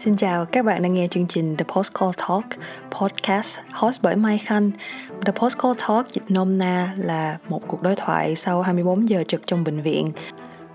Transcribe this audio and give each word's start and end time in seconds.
Xin 0.00 0.16
chào, 0.16 0.44
các 0.44 0.64
bạn 0.64 0.82
đang 0.82 0.94
nghe 0.94 1.06
chương 1.06 1.26
trình 1.26 1.56
The 1.56 1.64
Postcall 1.74 2.10
Talk, 2.16 2.44
podcast 2.90 3.58
host 3.72 4.02
bởi 4.02 4.16
Mai 4.16 4.38
Khanh. 4.38 4.70
The 5.26 5.32
Postcall 5.32 5.74
Talk 5.88 6.08
dịch 6.12 6.22
nôm 6.28 6.58
na 6.58 6.94
là 6.96 7.38
một 7.48 7.68
cuộc 7.68 7.82
đối 7.82 7.96
thoại 7.96 8.36
sau 8.36 8.62
24 8.62 9.08
giờ 9.08 9.24
trực 9.28 9.46
trong 9.46 9.64
bệnh 9.64 9.80
viện. 9.82 10.06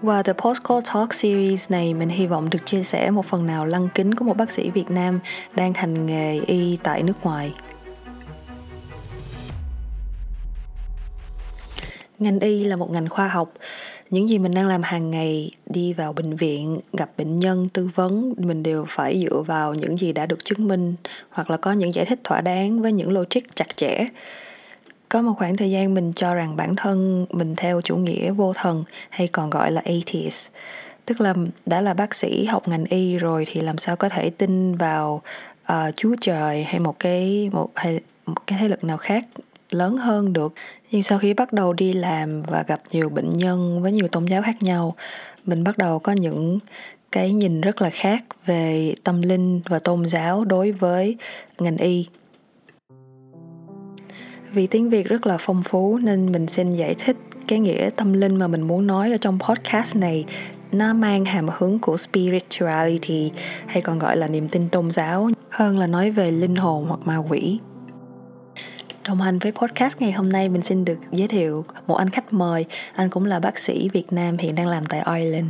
và 0.01 0.23
The 0.23 0.33
Postcall 0.33 0.81
Talk 0.93 1.13
series 1.13 1.71
này, 1.71 1.93
mình 1.93 2.09
hy 2.09 2.27
vọng 2.27 2.49
được 2.49 2.65
chia 2.65 2.83
sẻ 2.83 3.11
một 3.11 3.25
phần 3.25 3.47
nào 3.47 3.65
lăng 3.65 3.89
kính 3.95 4.15
của 4.15 4.25
một 4.25 4.37
bác 4.37 4.51
sĩ 4.51 4.69
Việt 4.69 4.91
Nam 4.91 5.19
đang 5.55 5.73
hành 5.73 6.05
nghề 6.05 6.39
y 6.39 6.77
tại 6.83 7.03
nước 7.03 7.23
ngoài. 7.23 7.53
Ngành 12.19 12.39
y 12.39 12.63
là 12.63 12.75
một 12.75 12.91
ngành 12.91 13.09
khoa 13.09 13.27
học. 13.27 13.53
Những 14.09 14.29
gì 14.29 14.39
mình 14.39 14.53
đang 14.53 14.67
làm 14.67 14.81
hàng 14.83 15.11
ngày 15.11 15.51
đi 15.65 15.93
vào 15.93 16.13
bệnh 16.13 16.35
viện 16.35 16.77
gặp 16.93 17.09
bệnh 17.17 17.39
nhân 17.39 17.69
tư 17.69 17.89
vấn 17.95 18.33
mình 18.37 18.63
đều 18.63 18.85
phải 18.87 19.25
dựa 19.25 19.41
vào 19.41 19.73
những 19.73 19.97
gì 19.97 20.13
đã 20.13 20.25
được 20.25 20.45
chứng 20.45 20.67
minh 20.67 20.95
hoặc 21.29 21.49
là 21.49 21.57
có 21.57 21.71
những 21.71 21.93
giải 21.93 22.05
thích 22.05 22.19
thỏa 22.23 22.41
đáng 22.41 22.81
với 22.81 22.91
những 22.91 23.11
logic 23.11 23.55
chặt 23.55 23.77
chẽ. 23.77 24.05
Có 25.09 25.21
một 25.21 25.33
khoảng 25.37 25.57
thời 25.57 25.71
gian 25.71 25.93
mình 25.93 26.11
cho 26.15 26.33
rằng 26.33 26.55
bản 26.55 26.75
thân 26.75 27.25
mình 27.29 27.55
theo 27.57 27.81
chủ 27.81 27.97
nghĩa 27.97 28.31
vô 28.31 28.53
thần 28.53 28.83
hay 29.09 29.27
còn 29.27 29.49
gọi 29.49 29.71
là 29.71 29.81
atheist 29.85 30.49
tức 31.05 31.21
là 31.21 31.33
đã 31.65 31.81
là 31.81 31.93
bác 31.93 32.15
sĩ 32.15 32.45
học 32.45 32.67
ngành 32.67 32.85
y 32.85 33.17
rồi 33.17 33.45
thì 33.47 33.61
làm 33.61 33.77
sao 33.77 33.95
có 33.95 34.09
thể 34.09 34.29
tin 34.29 34.75
vào 34.75 35.21
uh, 35.73 35.95
chúa 35.95 36.15
trời 36.21 36.63
hay 36.63 36.79
một 36.79 36.99
cái 36.99 37.49
một 37.53 37.69
hay 37.75 37.99
một 38.25 38.47
cái 38.47 38.59
thế 38.61 38.67
lực 38.67 38.83
nào 38.83 38.97
khác 38.97 39.27
lớn 39.75 39.97
hơn 39.97 40.33
được. 40.33 40.53
Nhưng 40.91 41.03
sau 41.03 41.19
khi 41.19 41.33
bắt 41.33 41.53
đầu 41.53 41.73
đi 41.73 41.93
làm 41.93 42.43
và 42.43 42.63
gặp 42.67 42.81
nhiều 42.91 43.09
bệnh 43.09 43.29
nhân 43.29 43.81
với 43.81 43.91
nhiều 43.91 44.07
tôn 44.07 44.25
giáo 44.25 44.41
khác 44.41 44.55
nhau, 44.61 44.95
mình 45.45 45.63
bắt 45.63 45.77
đầu 45.77 45.99
có 45.99 46.11
những 46.11 46.59
cái 47.11 47.33
nhìn 47.33 47.61
rất 47.61 47.81
là 47.81 47.89
khác 47.89 48.23
về 48.45 48.95
tâm 49.03 49.21
linh 49.21 49.61
và 49.69 49.79
tôn 49.79 50.05
giáo 50.05 50.45
đối 50.45 50.71
với 50.71 51.17
ngành 51.59 51.77
y. 51.77 52.07
Vì 54.51 54.67
tiếng 54.67 54.89
việt 54.89 55.07
rất 55.07 55.27
là 55.27 55.37
phong 55.39 55.63
phú 55.63 55.99
nên 56.03 56.31
mình 56.31 56.47
xin 56.47 56.71
giải 56.71 56.95
thích 56.97 57.17
cái 57.47 57.59
nghĩa 57.59 57.89
tâm 57.95 58.13
linh 58.13 58.35
mà 58.35 58.47
mình 58.47 58.61
muốn 58.61 58.87
nói 58.87 59.11
ở 59.11 59.17
trong 59.17 59.39
podcast 59.39 59.95
này. 59.95 60.25
Nó 60.71 60.93
mang 60.93 61.25
hàm 61.25 61.47
hướng 61.57 61.79
của 61.79 61.97
spirituality, 61.97 63.31
hay 63.67 63.81
còn 63.81 63.99
gọi 63.99 64.17
là 64.17 64.27
niềm 64.27 64.49
tin 64.49 64.69
tôn 64.69 64.91
giáo, 64.91 65.29
hơn 65.49 65.77
là 65.77 65.87
nói 65.87 66.11
về 66.11 66.31
linh 66.31 66.55
hồn 66.55 66.85
hoặc 66.87 66.99
ma 67.05 67.17
quỷ. 67.29 67.59
Đồng 69.07 69.21
hành 69.21 69.39
với 69.39 69.51
podcast 69.51 69.97
ngày 69.99 70.11
hôm 70.11 70.29
nay 70.29 70.49
mình 70.49 70.63
xin 70.63 70.85
được 70.85 70.97
giới 71.11 71.27
thiệu 71.27 71.65
một 71.87 71.95
anh 71.95 72.09
khách 72.09 72.33
mời. 72.33 72.65
Anh 72.95 73.09
cũng 73.09 73.25
là 73.25 73.39
bác 73.39 73.57
sĩ 73.57 73.89
Việt 73.93 74.13
Nam 74.13 74.37
hiện 74.37 74.55
đang 74.55 74.67
làm 74.67 74.85
tại 74.85 75.03
Ireland. 75.19 75.47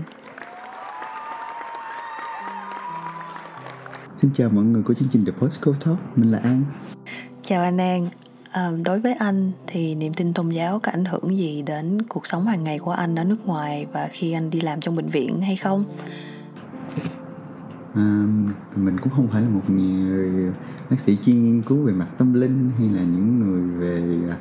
Xin 4.18 4.32
chào 4.34 4.50
mọi 4.50 4.64
người 4.64 4.84
của 4.84 4.94
chương 4.94 5.08
trình 5.12 5.26
The 5.26 5.32
Postcode 5.32 5.80
Talk, 5.86 6.18
mình 6.18 6.32
là 6.32 6.40
An. 6.44 6.64
Chào 7.44 7.64
anh 7.64 7.78
An. 7.78 8.10
À, 8.52 8.72
đối 8.86 9.00
với 9.00 9.14
anh 9.14 9.52
thì 9.68 9.96
niềm 9.96 10.14
tin 10.14 10.34
tôn 10.34 10.50
giáo 10.50 10.80
có 10.80 10.92
ảnh 10.92 11.06
hưởng 11.06 11.38
gì 11.38 11.64
đến 11.66 12.02
cuộc 12.02 12.28
sống 12.28 12.48
hàng 12.48 12.64
ngày 12.64 12.80
của 12.80 12.92
anh 12.92 13.16
ở 13.16 13.24
nước 13.24 13.46
ngoài 13.46 13.86
và 13.94 14.10
khi 14.12 14.32
anh 14.32 14.50
đi 14.50 14.62
làm 14.62 14.80
trong 14.80 14.96
bệnh 14.96 15.10
viện 15.10 15.42
hay 15.42 15.56
không? 15.56 15.86
À, 17.94 18.26
mình 18.76 18.98
cũng 19.02 19.14
không 19.16 19.28
phải 19.32 19.42
là 19.42 19.50
một 19.50 19.70
người 19.70 20.54
bác 20.90 21.00
sĩ 21.00 21.16
chuyên 21.16 21.44
nghiên 21.44 21.62
cứu 21.64 21.84
về 21.84 21.94
mặt 21.94 22.08
tâm 22.18 22.34
linh 22.34 22.72
hay 22.78 22.90
là 22.90 23.04
những 23.04 23.40
người 23.40 23.62
về 23.80 24.20
à, 24.30 24.38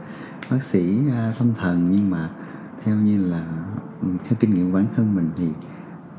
bác 0.51 0.63
sĩ 0.63 0.99
à, 1.11 1.33
tâm 1.39 1.55
thần. 1.55 1.91
Nhưng 1.93 2.11
mà 2.11 2.31
theo 2.85 2.97
như 2.97 3.25
là 3.27 3.47
ừ, 4.01 4.09
theo 4.25 4.37
kinh 4.41 4.55
nghiệm 4.55 4.73
bản 4.73 4.85
thân 4.97 5.15
mình 5.15 5.31
thì 5.37 5.49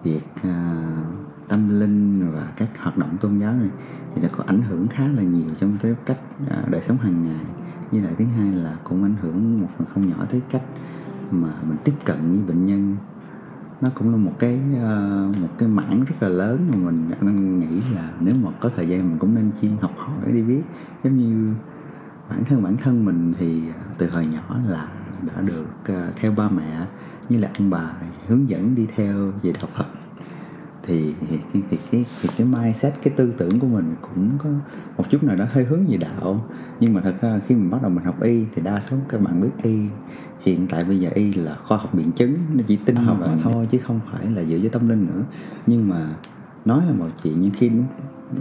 việc 0.03 0.25
uh, 0.37 1.47
tâm 1.47 1.79
linh 1.79 2.13
và 2.33 2.53
các 2.57 2.69
hoạt 2.79 2.97
động 2.97 3.17
tôn 3.21 3.39
giáo 3.39 3.53
này 3.53 3.69
thì 4.15 4.21
đã 4.21 4.29
có 4.37 4.43
ảnh 4.47 4.61
hưởng 4.61 4.85
khá 4.85 5.07
là 5.07 5.23
nhiều 5.23 5.47
trong 5.57 5.77
cái 5.81 5.95
cách 6.05 6.19
uh, 6.43 6.69
đời 6.69 6.81
sống 6.81 6.97
hàng 6.97 7.23
ngày. 7.23 7.45
Như 7.91 8.01
lại 8.01 8.13
thứ 8.17 8.25
hai 8.25 8.51
là 8.51 8.77
cũng 8.83 9.03
ảnh 9.03 9.15
hưởng 9.21 9.61
một 9.61 9.67
phần 9.77 9.87
không 9.93 10.09
nhỏ 10.09 10.25
tới 10.29 10.41
cách 10.49 10.63
mà 11.31 11.49
mình 11.67 11.77
tiếp 11.83 11.93
cận 12.05 12.17
với 12.31 12.41
bệnh 12.47 12.65
nhân 12.65 12.95
nó 13.81 13.89
cũng 13.93 14.11
là 14.11 14.17
một 14.17 14.31
cái 14.39 14.59
ờ, 14.81 15.27
một 15.41 15.47
cái 15.57 15.69
mảng 15.69 16.05
rất 16.05 16.15
là 16.19 16.29
lớn 16.29 16.67
mà 16.71 16.77
mình 16.77 17.09
đang 17.09 17.59
nghĩ 17.59 17.81
là 17.95 18.11
nếu 18.19 18.35
mà 18.43 18.49
có 18.59 18.69
thời 18.75 18.87
gian 18.87 19.09
mình 19.09 19.19
cũng 19.19 19.35
nên 19.35 19.51
chuyên 19.61 19.71
học 19.81 19.91
hỏi 19.97 20.31
đi 20.31 20.41
biết 20.41 20.61
giống 21.03 21.17
như 21.17 21.53
bản 22.29 22.43
thân 22.43 22.63
bản 22.63 22.77
thân 22.77 23.05
mình 23.05 23.33
thì 23.39 23.61
ờ, 23.69 23.79
từ 23.97 24.09
hồi 24.09 24.25
nhỏ 24.25 24.59
là 24.69 24.87
đã 25.21 25.41
được 25.41 25.65
ờ, 25.87 26.11
theo 26.15 26.31
ba 26.37 26.49
mẹ 26.49 26.85
như 27.29 27.37
là 27.37 27.49
ông 27.57 27.69
bà 27.69 27.93
hướng 28.27 28.49
dẫn 28.49 28.75
đi 28.75 28.87
theo 28.95 29.31
về 29.41 29.51
đạo 29.51 29.69
Phật 29.73 29.85
thì 30.87 31.13
thì, 31.29 31.39
thì, 31.53 31.61
thì 31.69 31.77
cái 31.91 32.05
thì 32.21 32.29
cái 32.37 32.47
mindset 32.47 32.93
cái 33.03 33.13
tư 33.17 33.33
tưởng 33.37 33.59
của 33.59 33.67
mình 33.67 33.95
cũng 34.01 34.29
có 34.37 34.49
một 34.97 35.09
chút 35.09 35.23
nào 35.23 35.35
đó 35.35 35.45
hơi 35.49 35.65
hướng 35.65 35.85
về 35.87 35.97
đạo. 35.97 36.45
Nhưng 36.79 36.93
mà 36.93 37.01
thật 37.01 37.15
ra 37.21 37.39
khi 37.47 37.55
mình 37.55 37.69
bắt 37.69 37.81
đầu 37.81 37.91
mình 37.91 38.05
học 38.05 38.21
y 38.21 38.45
thì 38.55 38.61
đa 38.61 38.79
số 38.79 38.97
các 39.09 39.21
bạn 39.21 39.41
biết 39.41 39.51
y. 39.63 39.79
Hiện 40.39 40.67
tại 40.69 40.83
bây 40.83 40.99
giờ 40.99 41.09
y 41.13 41.33
là 41.33 41.55
khoa 41.63 41.77
học 41.77 41.93
biện 41.93 42.11
chứng 42.11 42.37
nó 42.53 42.63
chỉ 42.67 42.75
tin 42.75 42.95
học 42.95 43.17
mà 43.19 43.35
thôi 43.43 43.67
chứ 43.71 43.77
không 43.83 43.99
phải 44.11 44.31
là 44.31 44.43
dựa 44.43 44.57
với 44.59 44.69
tâm 44.69 44.89
linh 44.89 45.07
nữa. 45.07 45.23
Nhưng 45.67 45.89
mà 45.89 46.07
nói 46.65 46.85
là 46.87 46.93
một 46.93 47.07
chuyện 47.23 47.41
nhưng 47.41 47.51
khi 47.51 47.71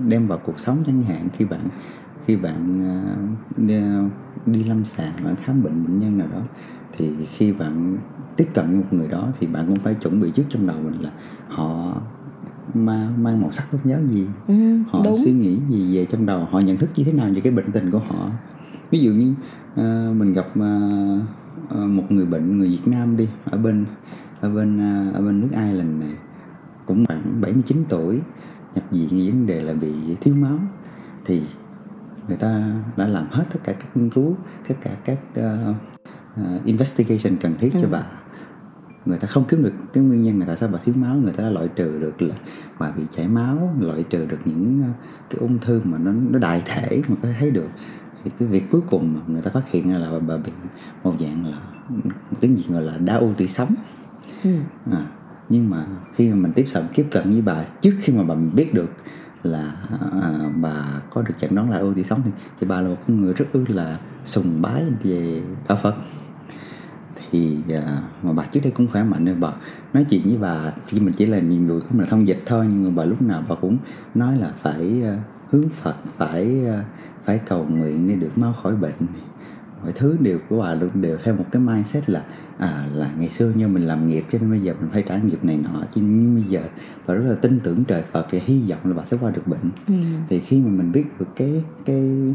đem 0.06 0.26
vào 0.26 0.38
cuộc 0.38 0.58
sống 0.58 0.82
chẳng 0.86 1.02
hạn 1.02 1.28
khi 1.32 1.44
bạn 1.44 1.68
khi 2.26 2.36
bạn 2.36 2.80
đi, 3.56 3.80
đi 4.46 4.64
lâm 4.64 4.84
sàng 4.84 5.12
bạn 5.24 5.34
khám 5.36 5.62
bệnh 5.62 5.84
bệnh 5.84 6.00
nhân 6.00 6.18
nào 6.18 6.28
đó 6.32 6.40
thì 6.92 7.26
khi 7.26 7.52
bạn 7.52 7.98
tiếp 8.36 8.48
cận 8.54 8.78
một 8.78 8.86
người 8.90 9.08
đó 9.08 9.28
thì 9.40 9.46
bạn 9.46 9.66
cũng 9.66 9.76
phải 9.76 9.94
chuẩn 9.94 10.20
bị 10.20 10.30
trước 10.30 10.44
trong 10.48 10.66
đầu 10.66 10.76
mình 10.84 11.00
là 11.00 11.10
họ 11.48 11.96
ma 12.74 13.08
mang 13.18 13.42
màu 13.42 13.52
sắc 13.52 13.66
tốt 13.72 13.78
nhớ 13.84 14.00
gì 14.10 14.26
ừ, 14.48 14.54
họ 14.88 15.00
đúng. 15.04 15.16
suy 15.24 15.32
nghĩ 15.32 15.58
gì 15.68 15.96
về 15.96 16.04
trong 16.04 16.26
đầu 16.26 16.48
họ 16.50 16.60
nhận 16.60 16.76
thức 16.76 16.90
như 16.96 17.04
thế 17.04 17.12
nào 17.12 17.30
về 17.34 17.40
cái 17.40 17.52
bệnh 17.52 17.72
tình 17.72 17.90
của 17.90 17.98
họ 17.98 18.30
ví 18.90 18.98
dụ 19.00 19.12
như 19.12 19.34
uh, 19.72 20.16
mình 20.16 20.32
gặp 20.32 20.46
uh, 20.48 21.88
một 21.88 22.04
người 22.08 22.26
bệnh 22.26 22.58
người 22.58 22.68
Việt 22.68 22.86
Nam 22.86 23.16
đi 23.16 23.28
ở 23.44 23.58
bên 23.58 23.84
ở 24.40 24.50
bên 24.50 24.76
uh, 25.08 25.14
ở 25.14 25.20
bên 25.20 25.40
nước 25.40 25.48
Ireland 25.50 26.00
này 26.00 26.14
cũng 26.86 27.06
khoảng 27.06 27.40
79 27.40 27.84
tuổi 27.88 28.20
nhập 28.74 28.84
viện 28.90 29.08
vì 29.10 29.30
vấn 29.30 29.46
đề 29.46 29.62
là 29.62 29.72
bị 29.72 29.92
thiếu 30.20 30.34
máu 30.34 30.58
thì 31.24 31.42
người 32.28 32.36
ta 32.36 32.72
đã 32.96 33.06
làm 33.06 33.26
hết 33.30 33.44
tất 33.52 33.60
cả 33.64 33.72
các 33.72 33.96
nghiên 33.96 34.10
cứu 34.10 34.36
tất 34.68 34.74
cả 34.80 34.90
các 35.04 35.18
uh, 35.40 35.76
uh, 36.40 36.64
investigation 36.64 37.36
cần 37.40 37.54
thiết 37.58 37.72
ừ. 37.74 37.78
cho 37.82 37.88
bà 37.90 38.02
người 39.06 39.18
ta 39.18 39.26
không 39.26 39.44
kiếm 39.48 39.62
được 39.62 39.72
cái 39.92 40.04
nguyên 40.04 40.22
nhân 40.22 40.40
là 40.40 40.46
tại 40.46 40.56
sao 40.56 40.68
bà 40.72 40.78
thiếu 40.84 40.94
máu 40.98 41.16
người 41.16 41.32
ta 41.32 41.42
đã 41.42 41.50
loại 41.50 41.68
trừ 41.68 41.98
được 41.98 42.22
là 42.22 42.34
bà 42.78 42.90
bị 42.90 43.02
chảy 43.16 43.28
máu 43.28 43.74
loại 43.80 44.02
trừ 44.02 44.26
được 44.26 44.38
những 44.44 44.82
ờ, 44.82 44.88
cái 45.30 45.38
ung 45.40 45.58
thư 45.58 45.80
mà 45.84 45.98
nó 45.98 46.12
nó 46.30 46.38
đại 46.38 46.62
thể 46.66 47.02
mà 47.08 47.16
có 47.22 47.28
thể 47.28 47.34
thấy 47.38 47.50
được. 47.50 47.68
Thì 48.24 48.30
cái 48.38 48.48
việc 48.48 48.70
cuối 48.70 48.80
cùng 48.90 49.14
mà 49.14 49.20
người 49.26 49.42
ta 49.42 49.50
phát 49.50 49.70
hiện 49.70 49.90
ra 49.90 49.98
là 49.98 50.18
bà 50.18 50.36
bị 50.36 50.52
một 51.02 51.14
dạng 51.20 51.46
là 51.46 51.56
tiếng 52.40 52.56
gì 52.56 52.64
gọi 52.68 52.82
là 52.82 52.98
đa 52.98 53.14
u 53.14 53.32
tủy 53.34 53.46
sống. 53.46 53.74
Ừ. 54.44 54.50
à, 54.92 55.06
nhưng 55.48 55.70
mà 55.70 55.86
khi 56.12 56.30
mà 56.30 56.36
mình 56.36 56.52
tiếp 56.52 56.64
cận 56.74 56.84
tiếp 56.94 57.06
cận 57.10 57.30
với 57.30 57.42
bà 57.42 57.64
trước 57.80 57.94
khi 58.00 58.12
mà 58.12 58.22
bà 58.22 58.34
biết 58.34 58.74
được 58.74 58.90
là 59.42 59.72
à, 60.22 60.30
bà 60.60 61.00
có 61.10 61.22
được 61.22 61.34
chẩn 61.38 61.54
đoán 61.54 61.70
là 61.70 61.78
u 61.78 61.94
tủy 61.94 62.04
sống 62.04 62.20
thì, 62.24 62.30
thì 62.60 62.66
bà 62.66 62.80
là 62.80 62.88
một 62.88 62.96
người 63.06 63.32
rất 63.32 63.46
là 63.68 63.98
sùng 64.24 64.62
bái 64.62 64.82
về 65.02 65.42
đạo 65.68 65.78
Phật 65.82 65.94
thì 67.34 67.58
uh, 67.68 67.84
mà 68.22 68.32
bà 68.32 68.42
trước 68.42 68.60
đây 68.62 68.72
cũng 68.72 68.88
khỏe 68.88 69.02
mạnh 69.02 69.24
nên 69.24 69.40
bà 69.40 69.52
nói 69.92 70.04
chuyện 70.10 70.22
với 70.24 70.38
bà 70.38 70.72
chỉ 70.86 71.00
mình 71.00 71.14
chỉ 71.16 71.26
là 71.26 71.40
vụ 71.68 71.80
của 71.80 71.86
mình 71.90 72.00
là 72.00 72.06
thông 72.06 72.28
dịch 72.28 72.42
thôi 72.46 72.66
nhưng 72.68 72.84
mà 72.84 72.90
bà 72.94 73.04
lúc 73.04 73.22
nào 73.22 73.44
bà 73.48 73.54
cũng 73.54 73.78
nói 74.14 74.36
là 74.36 74.50
phải 74.62 75.02
uh, 75.02 75.18
hướng 75.50 75.68
Phật 75.68 75.96
phải 76.16 76.66
uh, 76.66 76.84
phải 77.24 77.38
cầu 77.38 77.66
nguyện 77.70 78.08
để 78.08 78.14
được 78.14 78.38
mau 78.38 78.52
khỏi 78.52 78.76
bệnh 78.76 78.92
mọi 79.82 79.92
thứ 79.92 80.16
đều 80.20 80.38
của 80.48 80.60
bà 80.60 80.74
luôn 80.74 80.90
đều 80.94 81.18
theo 81.24 81.34
một 81.34 81.44
cái 81.50 81.62
mindset 81.62 82.10
là 82.10 82.24
à 82.58 82.88
là 82.92 83.10
ngày 83.18 83.28
xưa 83.28 83.52
như 83.54 83.68
mình 83.68 83.82
làm 83.82 84.08
nghiệp 84.08 84.24
cho 84.32 84.38
nên 84.38 84.50
bây 84.50 84.60
giờ 84.60 84.74
mình 84.80 84.90
phải 84.92 85.02
trả 85.02 85.18
nghiệp 85.18 85.44
này 85.44 85.58
nọ 85.62 85.82
chứ 85.94 86.00
nhưng 86.04 86.34
bây 86.34 86.44
giờ 86.48 86.60
bà 87.06 87.14
rất 87.14 87.24
là 87.28 87.34
tin 87.34 87.60
tưởng 87.60 87.84
trời 87.84 88.02
Phật 88.02 88.26
và 88.30 88.38
hy 88.44 88.62
vọng 88.70 88.78
là 88.84 88.94
bà 88.96 89.04
sẽ 89.04 89.16
qua 89.20 89.30
được 89.30 89.46
bệnh 89.46 89.70
ừ. 89.88 89.94
thì 90.28 90.40
khi 90.40 90.60
mà 90.60 90.70
mình 90.70 90.92
biết 90.92 91.04
được 91.20 91.26
cái 91.36 91.64
cái 91.84 92.34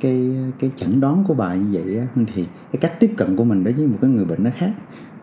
cái 0.00 0.30
cái 0.58 0.70
chẩn 0.76 1.00
đoán 1.00 1.24
của 1.24 1.34
bà 1.34 1.54
như 1.54 1.66
vậy 1.72 1.98
á, 1.98 2.06
thì 2.34 2.46
cái 2.72 2.80
cách 2.80 3.00
tiếp 3.00 3.14
cận 3.16 3.36
của 3.36 3.44
mình 3.44 3.64
đối 3.64 3.74
với 3.74 3.86
một 3.86 3.98
cái 4.00 4.10
người 4.10 4.24
bệnh 4.24 4.44
nó 4.44 4.50
khác. 4.56 4.72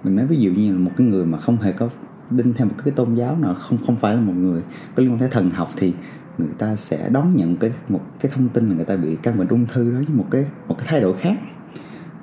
Mình 0.04 0.16
nói 0.16 0.26
ví 0.28 0.38
dụ 0.38 0.52
như 0.52 0.72
là 0.74 0.80
một 0.80 0.92
cái 0.98 1.08
người 1.08 1.26
mà 1.26 1.38
không 1.38 1.58
hề 1.58 1.72
có 1.72 1.90
đinh 2.30 2.54
theo 2.54 2.68
một 2.68 2.74
cái 2.86 2.94
tôn 2.96 3.14
giáo 3.14 3.38
nào 3.38 3.54
không 3.54 3.78
không 3.86 3.96
phải 3.96 4.16
là 4.16 4.22
một 4.22 4.34
người 4.34 4.64
có 4.96 5.04
liên 5.04 5.12
quan 5.12 5.20
tới 5.20 5.30
thần 5.30 5.50
học 5.50 5.70
thì 5.78 5.94
người 6.38 6.50
ta 6.58 6.76
sẽ 6.76 7.10
đón 7.10 7.36
nhận 7.36 7.58
cái 7.58 7.72
một 7.90 8.02
cái 8.20 8.32
thông 8.36 8.50
tin 8.50 8.70
là 8.70 8.76
người 8.76 8.86
ta 8.86 8.96
bị 8.96 9.18
căn 9.24 9.38
bệnh 9.38 9.48
ung 9.48 9.66
thư 9.66 9.92
đó 9.92 9.98
với 9.98 10.16
một 10.16 10.26
cái 10.32 10.46
một 10.68 10.76
cái 10.78 10.88
thái 10.90 11.02
độ 11.02 11.14
khác. 11.14 11.40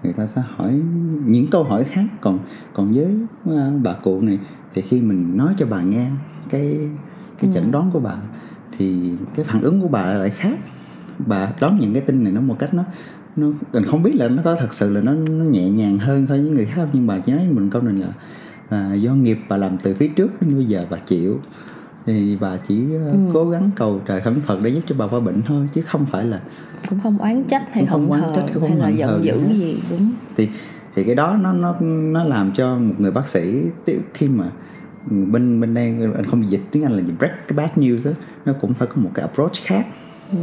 Người 0.03 0.13
ta 0.13 0.27
sẽ 0.27 0.43
hỏi 0.57 0.81
những 1.25 1.47
câu 1.51 1.65
hỏi 1.65 1.85
khác. 1.85 2.05
Còn 2.21 2.39
còn 2.75 2.93
với 2.93 3.17
à, 3.47 3.71
bà 3.83 3.93
cụ 3.93 4.21
này 4.21 4.39
thì 4.75 4.83
khi 4.83 5.01
mình 5.01 5.37
nói 5.37 5.55
cho 5.59 5.67
bà 5.67 5.83
nghe 5.83 6.11
cái 6.51 6.89
cái 7.39 7.51
chẩn 7.55 7.63
ừ. 7.63 7.71
đoán 7.71 7.91
của 7.93 8.01
bà 8.01 8.17
thì 8.79 9.13
cái 9.35 9.45
phản 9.45 9.63
ứng 9.63 9.81
của 9.81 9.89
bà 9.89 10.13
lại 10.13 10.31
khác 10.31 10.59
bà 11.19 11.53
đón 11.61 11.79
những 11.79 11.93
cái 11.93 12.03
tin 12.03 12.25
này 12.25 12.33
nó 12.33 12.41
một 12.41 12.57
cách 12.59 12.75
nó 12.75 12.85
nó 13.37 13.47
mình 13.73 13.85
không 13.85 14.03
biết 14.03 14.15
là 14.15 14.29
nó 14.29 14.43
có 14.45 14.55
thật 14.55 14.75
sự 14.75 14.95
là 14.95 15.01
nó, 15.01 15.13
nó 15.13 15.45
nhẹ 15.45 15.69
nhàng 15.71 15.99
hơn 15.99 16.27
so 16.27 16.35
với 16.35 16.43
người 16.43 16.67
khác 16.67 16.89
nhưng 16.93 17.07
bà 17.07 17.21
chỉ 17.21 17.33
nói 17.33 17.49
mình 17.51 17.71
câu 17.71 17.83
này 17.83 17.95
là 17.95 18.09
là 18.71 18.95
do 18.95 19.15
nghiệp 19.15 19.39
bà 19.49 19.57
làm 19.57 19.77
từ 19.79 19.95
phía 19.95 20.09
trước 20.09 20.43
đến 20.43 20.55
bây 20.55 20.65
giờ 20.65 20.87
bà 20.91 20.97
chịu. 20.97 21.41
Thì 22.07 22.37
bà 22.41 22.57
chỉ 22.57 22.83
uh, 22.97 23.13
Ừ. 23.13 23.19
cố 23.35 23.51
gắng 23.51 23.71
cầu 23.77 24.01
trời 24.07 24.21
khấn 24.21 24.41
Phật 24.41 24.59
để 24.63 24.71
giúp 24.71 24.81
cho 24.87 24.95
bà 24.99 25.07
qua 25.07 25.21
bệnh 25.21 25.43
thôi 25.43 25.69
chứ 25.73 25.83
không 25.83 26.07
phải 26.07 26.25
là 26.25 26.41
cũng 26.91 27.01
không 27.03 27.19
oán 27.19 27.45
trách 27.45 27.63
hay 27.73 27.87
không 27.87 28.11
oán 28.11 28.23
trách, 28.37 28.47
cũng 28.55 28.63
không 28.63 28.71
hay 28.71 28.79
là 28.79 28.89
giận 28.89 29.25
dữ 29.25 29.39
gì 29.49 29.77
đúng. 29.91 30.11
Thì 30.37 30.49
thì 30.95 31.05
cái 31.05 31.15
đó 31.15 31.39
nó 31.43 31.53
nó 31.53 31.77
nó 31.81 32.25
làm 32.25 32.53
cho 32.53 32.79
một 32.79 32.95
người 32.99 33.11
bác 33.11 33.29
sĩ 33.29 33.63
khi 34.15 34.29
mà 34.29 34.51
bên 35.07 35.61
bên 35.61 35.75
đây 35.75 35.95
anh 36.17 36.25
không 36.25 36.51
dịch 36.51 36.61
tiếng 36.71 36.83
Anh 36.83 36.93
là 36.93 37.03
gì, 37.03 37.13
break 37.19 37.49
cái 37.49 37.57
bad 37.57 37.71
news 37.77 38.11
đó 38.11 38.17
nó 38.45 38.53
cũng 38.53 38.75
phải 38.75 38.89
có 38.89 39.03
một 39.03 39.11
cái 39.15 39.27
approach 39.27 39.53
khác 39.65 39.87
Ừ. 40.35 40.41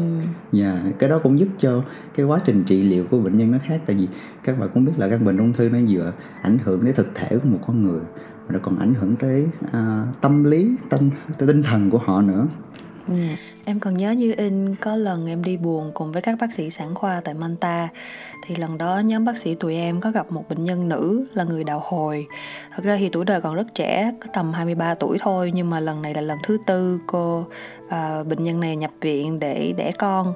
dạ 0.52 0.82
yeah. 0.84 1.00
cái 1.00 1.10
đó 1.10 1.20
cũng 1.24 1.40
giúp 1.40 1.48
cho 1.58 1.84
cái 2.16 2.26
quá 2.26 2.40
trình 2.46 2.64
trị 2.64 2.84
liệu 2.84 3.06
của 3.10 3.20
bệnh 3.20 3.38
nhân 3.38 3.52
nó 3.52 3.58
khác 3.64 3.82
tại 3.86 3.96
vì 3.96 4.08
các 4.44 4.60
bạn 4.60 4.70
cũng 4.74 4.86
biết 4.86 4.92
là 4.98 5.10
căn 5.10 5.26
bệnh 5.26 5.38
ung 5.38 5.54
thư 5.54 5.70
nó 5.70 5.80
vừa 5.90 6.14
ảnh 6.42 6.58
hưởng 6.64 6.86
đến 6.86 6.96
thực 6.96 7.16
thể 7.16 7.30
của 7.30 7.50
một 7.50 7.60
con 7.68 7.84
người 7.84 8.02
mà 8.48 8.54
nó 8.54 8.60
còn 8.64 8.80
ảnh 8.80 8.94
hưởng 8.94 9.16
tới 9.16 9.48
uh, 9.64 10.22
tâm 10.22 10.44
lý, 10.44 10.76
tinh 10.90 11.10
tinh 11.38 11.64
thần 11.64 11.90
của 11.90 11.98
họ 11.98 12.22
nữa. 12.22 12.48
Ừ. 13.08 13.14
Em 13.66 13.80
còn 13.80 13.94
nhớ 13.94 14.12
như 14.12 14.34
in 14.38 14.76
có 14.76 14.96
lần 14.96 15.28
em 15.28 15.44
đi 15.44 15.58
buồn 15.58 15.92
cùng 15.94 16.12
với 16.12 16.22
các 16.22 16.38
bác 16.42 16.54
sĩ 16.54 16.70
sản 16.70 16.96
khoa 16.96 17.22
tại 17.22 17.34
Manta 17.34 17.90
thì 18.46 18.56
lần 18.56 18.78
đó 18.78 19.00
nhóm 19.00 19.26
bác 19.26 19.38
sĩ 19.38 19.56
tụi 19.56 19.76
em 19.76 20.02
có 20.02 20.12
gặp 20.12 20.32
một 20.32 20.50
bệnh 20.50 20.64
nhân 20.64 20.90
nữ 20.90 21.26
là 21.34 21.44
người 21.44 21.64
đạo 21.64 21.82
hồi. 21.86 22.28
Thật 22.76 22.84
ra 22.84 22.96
thì 23.00 23.10
tuổi 23.10 23.26
đời 23.26 23.42
còn 23.42 23.56
rất 23.56 23.76
trẻ, 23.76 24.12
có 24.22 24.28
tầm 24.34 24.54
23 24.54 24.94
tuổi 24.94 25.18
thôi 25.22 25.52
nhưng 25.54 25.70
mà 25.70 25.80
lần 25.80 26.02
này 26.02 26.14
là 26.14 26.22
lần 26.22 26.38
thứ 26.44 26.58
tư 26.66 27.00
cô 27.08 27.46
à, 27.90 28.24
bệnh 28.24 28.44
nhân 28.44 28.60
này 28.60 28.76
nhập 28.76 28.92
viện 29.02 29.40
để 29.40 29.74
đẻ 29.78 29.92
con 30.00 30.34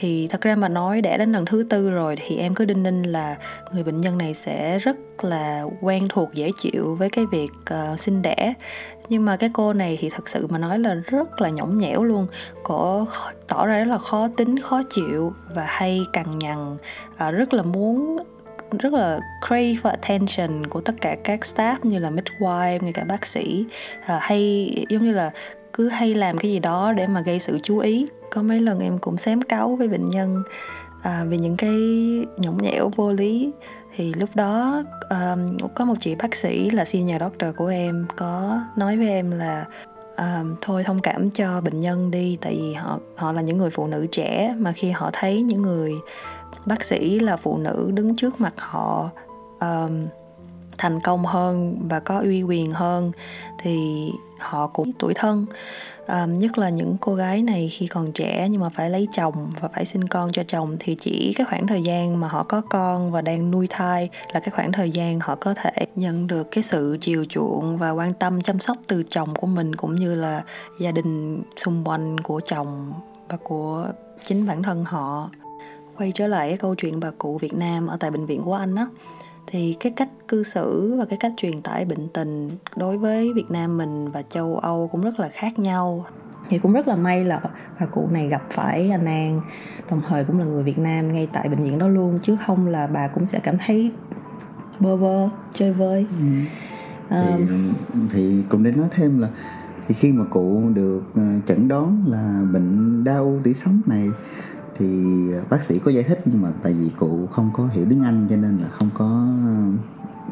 thì 0.00 0.28
thật 0.30 0.40
ra 0.40 0.56
mà 0.56 0.68
nói 0.68 1.00
đẻ 1.00 1.18
đến 1.18 1.32
lần 1.32 1.44
thứ 1.44 1.64
tư 1.70 1.90
rồi 1.90 2.16
thì 2.16 2.36
em 2.36 2.54
cứ 2.54 2.64
đinh 2.64 2.82
ninh 2.82 3.02
là 3.02 3.36
người 3.72 3.82
bệnh 3.82 4.00
nhân 4.00 4.18
này 4.18 4.34
sẽ 4.34 4.78
rất 4.78 4.96
là 5.24 5.64
quen 5.80 6.08
thuộc 6.08 6.34
dễ 6.34 6.50
chịu 6.60 6.94
với 6.94 7.10
cái 7.10 7.26
việc 7.26 7.50
uh, 7.74 7.98
sinh 7.98 8.22
đẻ. 8.22 8.54
Nhưng 9.08 9.24
mà 9.24 9.36
cái 9.36 9.50
cô 9.52 9.72
này 9.72 9.98
thì 10.00 10.10
thật 10.10 10.28
sự 10.28 10.46
mà 10.46 10.58
nói 10.58 10.78
là 10.78 10.94
rất 10.94 11.40
là 11.40 11.48
nhõng 11.48 11.76
nhẽo 11.76 12.04
luôn 12.04 12.26
cổ 12.62 13.06
tỏ 13.48 13.66
ra 13.66 13.78
rất 13.78 13.90
là 13.90 13.98
khó 13.98 14.28
tính 14.36 14.60
khó 14.60 14.82
chịu 14.90 15.32
và 15.54 15.64
hay 15.68 16.00
cằn 16.12 16.38
nhằn 16.38 16.76
uh, 17.28 17.34
rất 17.34 17.54
là 17.54 17.62
muốn 17.62 18.16
rất 18.78 18.92
là 18.92 19.20
crave 19.46 19.72
for 19.82 19.90
attention 19.90 20.66
của 20.66 20.80
tất 20.80 20.94
cả 21.00 21.16
các 21.24 21.40
staff 21.40 21.76
như 21.82 21.98
là 21.98 22.10
midwife 22.10 22.82
như 22.82 22.92
cả 22.92 23.04
bác 23.04 23.26
sĩ. 23.26 23.64
À, 24.06 24.18
hay 24.22 24.74
giống 24.88 25.04
như 25.04 25.12
là 25.12 25.30
cứ 25.72 25.88
hay 25.88 26.14
làm 26.14 26.38
cái 26.38 26.50
gì 26.50 26.58
đó 26.58 26.92
để 26.92 27.06
mà 27.06 27.20
gây 27.20 27.38
sự 27.38 27.58
chú 27.62 27.78
ý. 27.78 28.06
Có 28.30 28.42
mấy 28.42 28.60
lần 28.60 28.80
em 28.80 28.98
cũng 28.98 29.16
xém 29.16 29.42
cáu 29.42 29.76
với 29.76 29.88
bệnh 29.88 30.04
nhân 30.04 30.42
à, 31.02 31.24
vì 31.28 31.36
những 31.36 31.56
cái 31.56 31.78
nhõng 32.36 32.58
nhẽo 32.62 32.90
vô 32.96 33.12
lý. 33.12 33.50
Thì 33.96 34.12
lúc 34.12 34.30
đó 34.34 34.82
um, 35.10 35.56
có 35.74 35.84
một 35.84 35.94
chị 36.00 36.14
bác 36.14 36.36
sĩ 36.36 36.70
là 36.70 36.84
senior 36.84 37.20
doctor 37.20 37.56
của 37.56 37.66
em 37.66 38.06
có 38.16 38.60
nói 38.76 38.96
với 38.96 39.08
em 39.08 39.30
là 39.30 39.64
um, 40.16 40.54
thôi 40.60 40.84
thông 40.84 41.00
cảm 41.00 41.30
cho 41.30 41.60
bệnh 41.60 41.80
nhân 41.80 42.10
đi 42.10 42.38
tại 42.40 42.56
vì 42.60 42.72
họ 42.72 42.98
họ 43.16 43.32
là 43.32 43.42
những 43.42 43.58
người 43.58 43.70
phụ 43.70 43.86
nữ 43.86 44.06
trẻ 44.12 44.54
mà 44.58 44.72
khi 44.72 44.90
họ 44.90 45.10
thấy 45.12 45.42
những 45.42 45.62
người 45.62 45.92
bác 46.66 46.84
sĩ 46.84 47.18
là 47.18 47.36
phụ 47.36 47.58
nữ 47.58 47.90
đứng 47.94 48.16
trước 48.16 48.40
mặt 48.40 48.54
họ 48.56 49.10
um, 49.60 50.06
thành 50.78 51.00
công 51.00 51.26
hơn 51.26 51.78
và 51.88 52.00
có 52.00 52.18
uy 52.20 52.42
quyền 52.42 52.72
hơn 52.72 53.12
thì 53.58 54.08
họ 54.38 54.66
cũng 54.66 54.92
tuổi 54.92 55.14
thân. 55.14 55.46
Um, 56.08 56.38
nhất 56.38 56.58
là 56.58 56.68
những 56.68 56.96
cô 57.00 57.14
gái 57.14 57.42
này 57.42 57.68
khi 57.68 57.86
còn 57.86 58.12
trẻ 58.12 58.48
nhưng 58.50 58.60
mà 58.60 58.68
phải 58.68 58.90
lấy 58.90 59.08
chồng 59.12 59.50
và 59.60 59.68
phải 59.74 59.84
sinh 59.84 60.08
con 60.08 60.32
cho 60.32 60.42
chồng 60.46 60.76
thì 60.80 60.94
chỉ 60.94 61.32
cái 61.36 61.46
khoảng 61.50 61.66
thời 61.66 61.82
gian 61.82 62.20
mà 62.20 62.28
họ 62.28 62.42
có 62.42 62.60
con 62.60 63.12
và 63.12 63.20
đang 63.20 63.50
nuôi 63.50 63.66
thai 63.70 64.08
là 64.32 64.40
cái 64.40 64.50
khoảng 64.50 64.72
thời 64.72 64.90
gian 64.90 65.20
họ 65.20 65.34
có 65.34 65.54
thể 65.54 65.86
nhận 65.96 66.26
được 66.26 66.48
cái 66.50 66.62
sự 66.62 66.98
chiều 67.00 67.24
chuộng 67.24 67.78
và 67.78 67.90
quan 67.90 68.12
tâm 68.12 68.40
chăm 68.40 68.58
sóc 68.58 68.76
từ 68.88 69.02
chồng 69.10 69.34
của 69.34 69.46
mình 69.46 69.74
cũng 69.74 69.94
như 69.94 70.14
là 70.14 70.42
gia 70.80 70.90
đình 70.90 71.42
xung 71.56 71.84
quanh 71.84 72.18
của 72.20 72.40
chồng 72.40 72.92
và 73.28 73.36
của 73.36 73.86
chính 74.20 74.46
bản 74.46 74.62
thân 74.62 74.84
họ 74.84 75.30
quay 75.98 76.12
trở 76.12 76.26
lại 76.26 76.48
cái 76.48 76.56
câu 76.56 76.74
chuyện 76.74 77.00
bà 77.00 77.10
cụ 77.18 77.38
Việt 77.38 77.54
Nam 77.54 77.86
ở 77.86 77.96
tại 78.00 78.10
bệnh 78.10 78.26
viện 78.26 78.42
của 78.42 78.54
anh 78.54 78.74
á 78.74 78.86
thì 79.46 79.76
cái 79.80 79.92
cách 79.96 80.08
cư 80.28 80.42
xử 80.42 80.96
và 80.98 81.04
cái 81.04 81.18
cách 81.20 81.32
truyền 81.36 81.60
tải 81.62 81.84
bệnh 81.84 82.08
tình 82.14 82.50
đối 82.76 82.98
với 82.98 83.32
Việt 83.34 83.50
Nam 83.50 83.76
mình 83.76 84.10
và 84.10 84.22
châu 84.22 84.56
Âu 84.56 84.88
cũng 84.92 85.00
rất 85.00 85.20
là 85.20 85.28
khác 85.28 85.58
nhau. 85.58 86.04
Thì 86.48 86.58
cũng 86.58 86.72
rất 86.72 86.88
là 86.88 86.96
may 86.96 87.24
là 87.24 87.40
bà 87.80 87.86
cụ 87.86 88.08
này 88.12 88.28
gặp 88.28 88.42
phải 88.50 88.90
anh 88.90 89.04
An 89.04 89.40
đồng 89.90 90.02
thời 90.08 90.24
cũng 90.24 90.38
là 90.38 90.44
người 90.44 90.62
Việt 90.62 90.78
Nam 90.78 91.12
ngay 91.12 91.28
tại 91.32 91.48
bệnh 91.48 91.58
viện 91.58 91.78
đó 91.78 91.88
luôn 91.88 92.18
chứ 92.22 92.36
không 92.46 92.68
là 92.68 92.86
bà 92.86 93.08
cũng 93.08 93.26
sẽ 93.26 93.40
cảm 93.42 93.54
thấy 93.66 93.90
bơ 94.80 94.96
vơ 94.96 95.28
chơi 95.52 95.72
vơi. 95.72 96.06
Thì 97.10 97.16
Um, 97.16 97.74
thì 98.10 98.42
cũng 98.48 98.62
để 98.62 98.72
nói 98.72 98.88
thêm 98.90 99.18
là 99.18 99.28
thì 99.88 99.94
khi 99.94 100.12
mà 100.12 100.24
cụ 100.24 100.62
được 100.74 101.02
ờ, 101.14 101.22
chẩn 101.46 101.68
đoán 101.68 102.04
là 102.06 102.42
bệnh 102.52 103.04
đau 103.04 103.40
tủy 103.44 103.54
sống 103.54 103.80
này 103.86 104.08
thì 104.78 105.06
bác 105.50 105.62
sĩ 105.62 105.78
có 105.78 105.90
giải 105.90 106.04
thích 106.04 106.18
nhưng 106.24 106.42
mà 106.42 106.52
tại 106.62 106.72
vì 106.72 106.90
cụ 106.98 107.28
không 107.32 107.50
có 107.54 107.66
hiểu 107.66 107.86
tiếng 107.88 108.02
Anh 108.02 108.26
cho 108.30 108.36
nên 108.36 108.58
là 108.58 108.68
không 108.68 108.90
có 108.94 109.28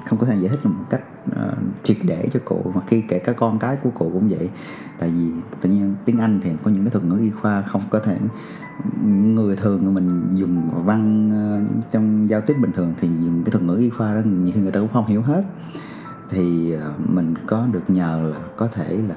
không 0.04 0.19
có 0.19 0.26
thể 0.26 0.37
giải 0.37 0.48
thích 0.48 0.66
một 0.66 0.84
cách 0.90 1.02
uh, 1.31 1.58
triệt 1.84 1.96
để 2.04 2.28
cho 2.32 2.40
cụ. 2.44 2.72
Mà 2.75 2.81
khi 2.87 3.02
kể 3.08 3.19
cả 3.19 3.32
con 3.32 3.58
cái 3.58 3.76
của 3.76 3.90
cụ 3.90 4.10
cũng 4.12 4.28
vậy. 4.28 4.50
Tại 4.98 5.10
vì 5.10 5.31
tự 5.60 5.70
nhiên 5.70 5.94
tiếng 6.04 6.19
Anh 6.19 6.40
thì 6.43 6.50
có 6.64 6.70
những 6.70 6.82
cái 6.82 6.90
thuật 6.90 7.04
ngữ 7.04 7.19
y 7.19 7.31
khoa 7.31 7.62
không 7.62 7.82
có 7.90 7.98
thể 7.98 8.19
người 9.14 9.56
thường 9.56 9.94
mình 9.94 10.20
dùng 10.34 10.84
văn 10.84 11.31
uh, 11.31 11.90
trong 11.92 12.31
giao 12.31 12.40
tiếp 12.40 12.54
bình 12.60 12.72
thường 12.72 12.94
thì 13.00 13.08
dùng 13.25 13.42
cái 13.44 13.52
thuật 13.52 13.64
ngữ 13.64 13.76
y 13.76 13.90
khoa 13.90 14.14
đó 14.14 14.20
nhiều 14.25 14.52
khi 14.54 14.60
người 14.60 14.72
ta 14.72 14.81
cũng 14.81 14.92
không 14.92 15.06
hiểu 15.06 15.22
hết. 15.22 15.44
Thì 16.31 16.75
uh, 16.76 17.10
mình 17.10 17.34
có 17.46 17.66
được 17.72 17.90
nhờ 17.90 18.31
là 18.32 18.38
có 18.56 18.66
thể 18.66 18.99
là 19.08 19.14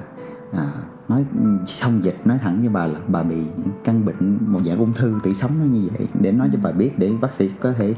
à, 0.52 0.72
nói 1.08 1.24
xong 1.66 2.04
dịch 2.04 2.16
nói 2.24 2.38
thẳng 2.38 2.60
với 2.60 2.68
bà 2.68 2.86
là 2.86 2.98
bà 3.08 3.22
bị 3.22 3.44
căn 3.84 4.04
bệnh 4.04 4.38
một 4.46 4.60
dạng 4.66 4.78
ung 4.78 4.92
thư 4.92 5.18
tủy 5.22 5.34
sống 5.34 5.50
nó 5.58 5.64
như 5.64 5.88
vậy 5.98 6.06
để 6.20 6.32
nói 6.32 6.48
cho 6.52 6.58
bà 6.62 6.72
biết 6.72 6.98
để 6.98 7.12
bác 7.20 7.32
sĩ 7.32 7.50
có 7.60 7.72
thể 7.72 7.94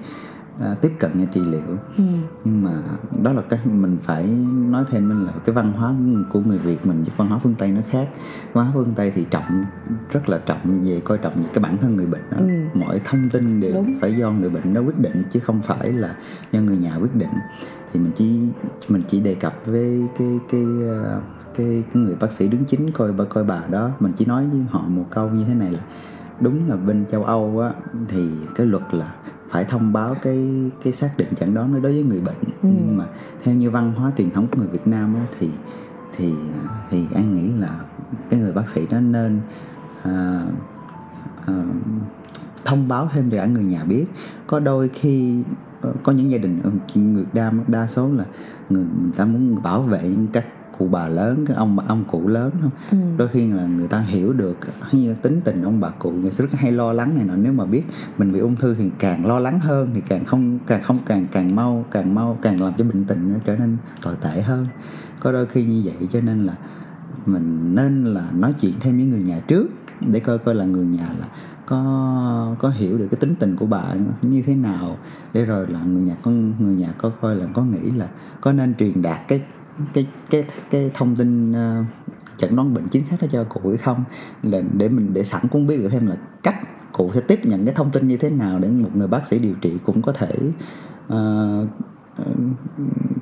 à, 0.60 0.74
tiếp 0.80 0.92
cận 0.98 1.10
và 1.14 1.24
trị 1.24 1.40
liệu 1.40 1.78
ừ, 1.96 2.04
nhưng 2.44 2.64
mà 2.64 2.72
đó 3.22 3.32
là 3.32 3.42
cái 3.42 3.58
mình 3.64 3.96
phải 4.02 4.26
nói 4.70 4.84
thêm 4.90 5.08
nên 5.08 5.24
là 5.24 5.32
cái 5.44 5.54
văn 5.54 5.72
hóa 5.72 5.94
của 6.30 6.40
người 6.40 6.58
Việt 6.58 6.86
mình 6.86 7.02
với 7.02 7.12
văn 7.16 7.28
hóa 7.28 7.40
phương 7.42 7.54
Tây 7.58 7.68
nó 7.68 7.80
khác 7.90 8.08
văn 8.52 8.64
hóa 8.64 8.74
phương 8.74 8.92
Tây 8.96 9.12
thì 9.14 9.26
trọng 9.30 9.64
rất 10.10 10.28
là 10.28 10.38
trọng 10.46 10.84
về 10.84 11.00
coi 11.04 11.18
trọng 11.18 11.44
cái 11.54 11.62
bản 11.62 11.76
thân 11.76 11.96
người 11.96 12.06
bệnh 12.06 12.22
đó. 12.30 12.36
Ừ. 12.38 12.78
mọi 12.78 13.00
thông 13.04 13.30
tin 13.30 13.60
đều 13.60 13.72
Đúng. 13.72 13.98
phải 14.00 14.14
do 14.14 14.30
người 14.30 14.48
bệnh 14.50 14.74
đó 14.74 14.80
quyết 14.80 14.98
định 14.98 15.22
chứ 15.32 15.40
không 15.40 15.62
phải 15.62 15.92
là 15.92 16.16
do 16.52 16.60
người 16.60 16.76
nhà 16.76 16.96
quyết 16.96 17.14
định 17.14 17.30
thì 17.92 18.00
mình 18.00 18.12
chỉ 18.14 18.40
mình 18.88 19.02
chỉ 19.08 19.20
đề 19.20 19.34
cập 19.34 19.54
với 19.66 20.08
cái 20.18 20.40
cái 20.50 20.64
ờ, 20.88 21.20
cái, 21.54 21.84
cái 21.92 22.02
người 22.02 22.14
bác 22.14 22.32
sĩ 22.32 22.48
đứng 22.48 22.64
chính 22.64 22.90
coi 22.90 23.12
bà 23.12 23.24
coi 23.24 23.44
bà 23.44 23.62
đó. 23.70 23.90
Mình 24.00 24.12
chỉ 24.16 24.24
nói 24.24 24.48
với 24.48 24.66
họ 24.70 24.84
một 24.88 25.04
câu 25.10 25.30
như 25.30 25.44
thế 25.44 25.54
này 25.54 25.72
là 25.72 25.80
đúng 26.40 26.68
là 26.68 26.76
bên 26.76 27.04
châu 27.10 27.24
Âu 27.24 27.58
á 27.60 27.72
thì 28.08 28.30
cái 28.54 28.66
luật 28.66 28.82
là 28.90 29.14
phải 29.50 29.64
thông 29.64 29.92
báo 29.92 30.16
cái 30.22 30.70
cái 30.84 30.92
xác 30.92 31.10
định 31.16 31.28
chẩn 31.34 31.54
đoán 31.54 31.82
đối 31.82 31.92
với 31.92 32.02
người 32.02 32.20
bệnh. 32.20 32.36
Ừ. 32.62 32.68
nhưng 32.88 32.98
mà 32.98 33.04
theo 33.42 33.54
như 33.54 33.70
văn 33.70 33.92
hóa 33.96 34.12
truyền 34.18 34.30
thống 34.30 34.46
của 34.46 34.58
người 34.58 34.68
Việt 34.68 34.86
Nam 34.86 35.14
á, 35.14 35.26
thì 35.38 35.50
thì 36.16 36.34
thì 36.90 37.06
an 37.14 37.34
nghĩ 37.34 37.52
là 37.60 37.80
cái 38.30 38.40
người 38.40 38.52
bác 38.52 38.68
sĩ 38.68 38.86
đó 38.90 39.00
nên 39.00 39.40
à, 40.02 40.42
à, 41.46 41.62
thông 42.64 42.88
báo 42.88 43.08
thêm 43.12 43.30
cho 43.30 43.36
cả 43.36 43.46
người 43.46 43.64
nhà 43.64 43.84
biết. 43.84 44.06
Có 44.46 44.60
đôi 44.60 44.88
khi 44.88 45.42
ờ, 45.80 45.92
có 46.02 46.12
những 46.12 46.30
gia 46.30 46.38
đình 46.38 46.60
ờ, 46.64 46.70
người 46.94 47.24
đa 47.32 47.52
đa 47.66 47.86
số 47.86 48.08
là 48.12 48.24
người, 48.70 48.84
người 49.02 49.12
ta 49.16 49.24
muốn 49.24 49.62
bảo 49.62 49.82
vệ 49.82 50.02
những 50.02 50.26
các 50.32 50.46
cụ 50.78 50.88
bà 50.88 51.08
lớn 51.08 51.44
các 51.48 51.56
ông 51.56 51.76
bà 51.76 51.84
ông 51.86 52.04
cụ 52.04 52.28
lớn 52.28 52.50
không 52.60 52.70
ừ, 52.90 52.98
đôi 53.16 53.28
khi 53.28 53.52
là 53.52 53.66
người 53.66 53.88
ta 53.88 54.00
hiểu 54.00 54.32
được 54.32 54.56
như 54.92 55.14
tính 55.14 55.40
tình 55.44 55.62
ông 55.62 55.80
bà 55.80 55.88
cụ 55.88 56.10
người 56.10 56.30
rất 56.30 56.46
hay 56.52 56.72
lo 56.72 56.92
lắng 56.92 57.14
này 57.14 57.24
nọ. 57.24 57.36
Nếu 57.36 57.52
mà 57.52 57.64
biết 57.64 57.82
mình 58.18 58.32
bị 58.32 58.38
ung 58.38 58.56
thư 58.56 58.74
thì 58.74 58.90
càng 58.98 59.26
lo 59.26 59.38
lắng 59.38 59.60
hơn 59.60 59.90
thì 59.94 60.00
càng 60.08 60.24
không 60.24 60.58
càng 60.66 60.82
không 60.82 60.98
càng 61.06 61.26
càng 61.32 61.56
mau 61.56 61.84
càng 61.90 62.14
mau 62.14 62.38
càng 62.42 62.60
làm 62.62 62.72
cho 62.78 62.84
bệnh 62.84 63.04
tình 63.04 63.32
nó 63.32 63.38
trở 63.44 63.56
nên 63.56 63.76
tồi 64.02 64.16
tệ 64.20 64.42
hơn. 64.42 64.66
Có 65.20 65.32
đôi 65.32 65.46
khi 65.46 65.64
như 65.64 65.82
vậy 65.84 66.08
cho 66.12 66.20
nên 66.20 66.44
là 66.44 66.54
mình 67.26 67.74
nên 67.74 68.04
là 68.04 68.30
nói 68.34 68.54
chuyện 68.60 68.72
thêm 68.80 68.96
với 68.96 69.06
người 69.06 69.22
nhà 69.22 69.40
trước 69.48 69.66
để 70.00 70.20
coi 70.20 70.38
coi 70.38 70.54
là 70.54 70.64
người 70.64 70.86
nhà 70.86 71.08
là 71.18 71.26
có 71.66 72.56
có 72.58 72.68
hiểu 72.68 72.98
được 72.98 73.08
cái 73.10 73.20
tính 73.20 73.34
tình 73.38 73.56
của 73.56 73.66
bà 73.66 73.94
như 74.22 74.42
thế 74.42 74.54
nào. 74.54 74.96
Để 75.32 75.44
rồi 75.44 75.66
là 75.66 75.82
người 75.82 76.02
nhà 76.02 76.14
có 76.22 76.30
người 76.30 76.74
nhà 76.74 76.92
có 76.98 77.10
coi 77.20 77.36
là 77.36 77.46
có 77.54 77.64
nghĩ 77.64 77.90
là 77.90 78.08
có 78.40 78.52
nên 78.52 78.74
truyền 78.74 79.02
đạt 79.02 79.28
cái 79.28 79.42
cái 79.92 80.06
cái 80.30 80.44
cái 80.70 80.90
thông 80.94 81.16
tin 81.16 81.52
ờ, 81.52 81.84
chẩn 82.36 82.56
đoán 82.56 82.74
bệnh 82.74 82.88
chính 82.88 83.04
xác 83.04 83.22
đó 83.22 83.26
cho 83.30 83.44
cụ 83.44 83.60
hay 83.68 83.78
không? 83.78 84.04
Là 84.42 84.60
để 84.72 84.88
mình 84.88 85.14
để 85.14 85.24
sẵn 85.24 85.42
cũng 85.50 85.66
biết 85.66 85.76
được 85.76 85.88
thêm 85.88 86.06
là 86.06 86.16
cách 86.42 86.56
cụ 86.92 87.10
sẽ 87.14 87.20
tiếp 87.20 87.40
nhận 87.44 87.64
cái 87.64 87.74
thông 87.74 87.90
tin 87.90 88.08
như 88.08 88.16
thế 88.16 88.30
nào 88.30 88.58
để 88.58 88.70
một 88.70 88.96
người 88.96 89.08
bác 89.08 89.26
sĩ 89.26 89.38
điều 89.38 89.54
trị 89.54 89.78
cũng 89.84 90.02
có 90.02 90.12
thể 90.12 90.34
uh, 91.14 91.68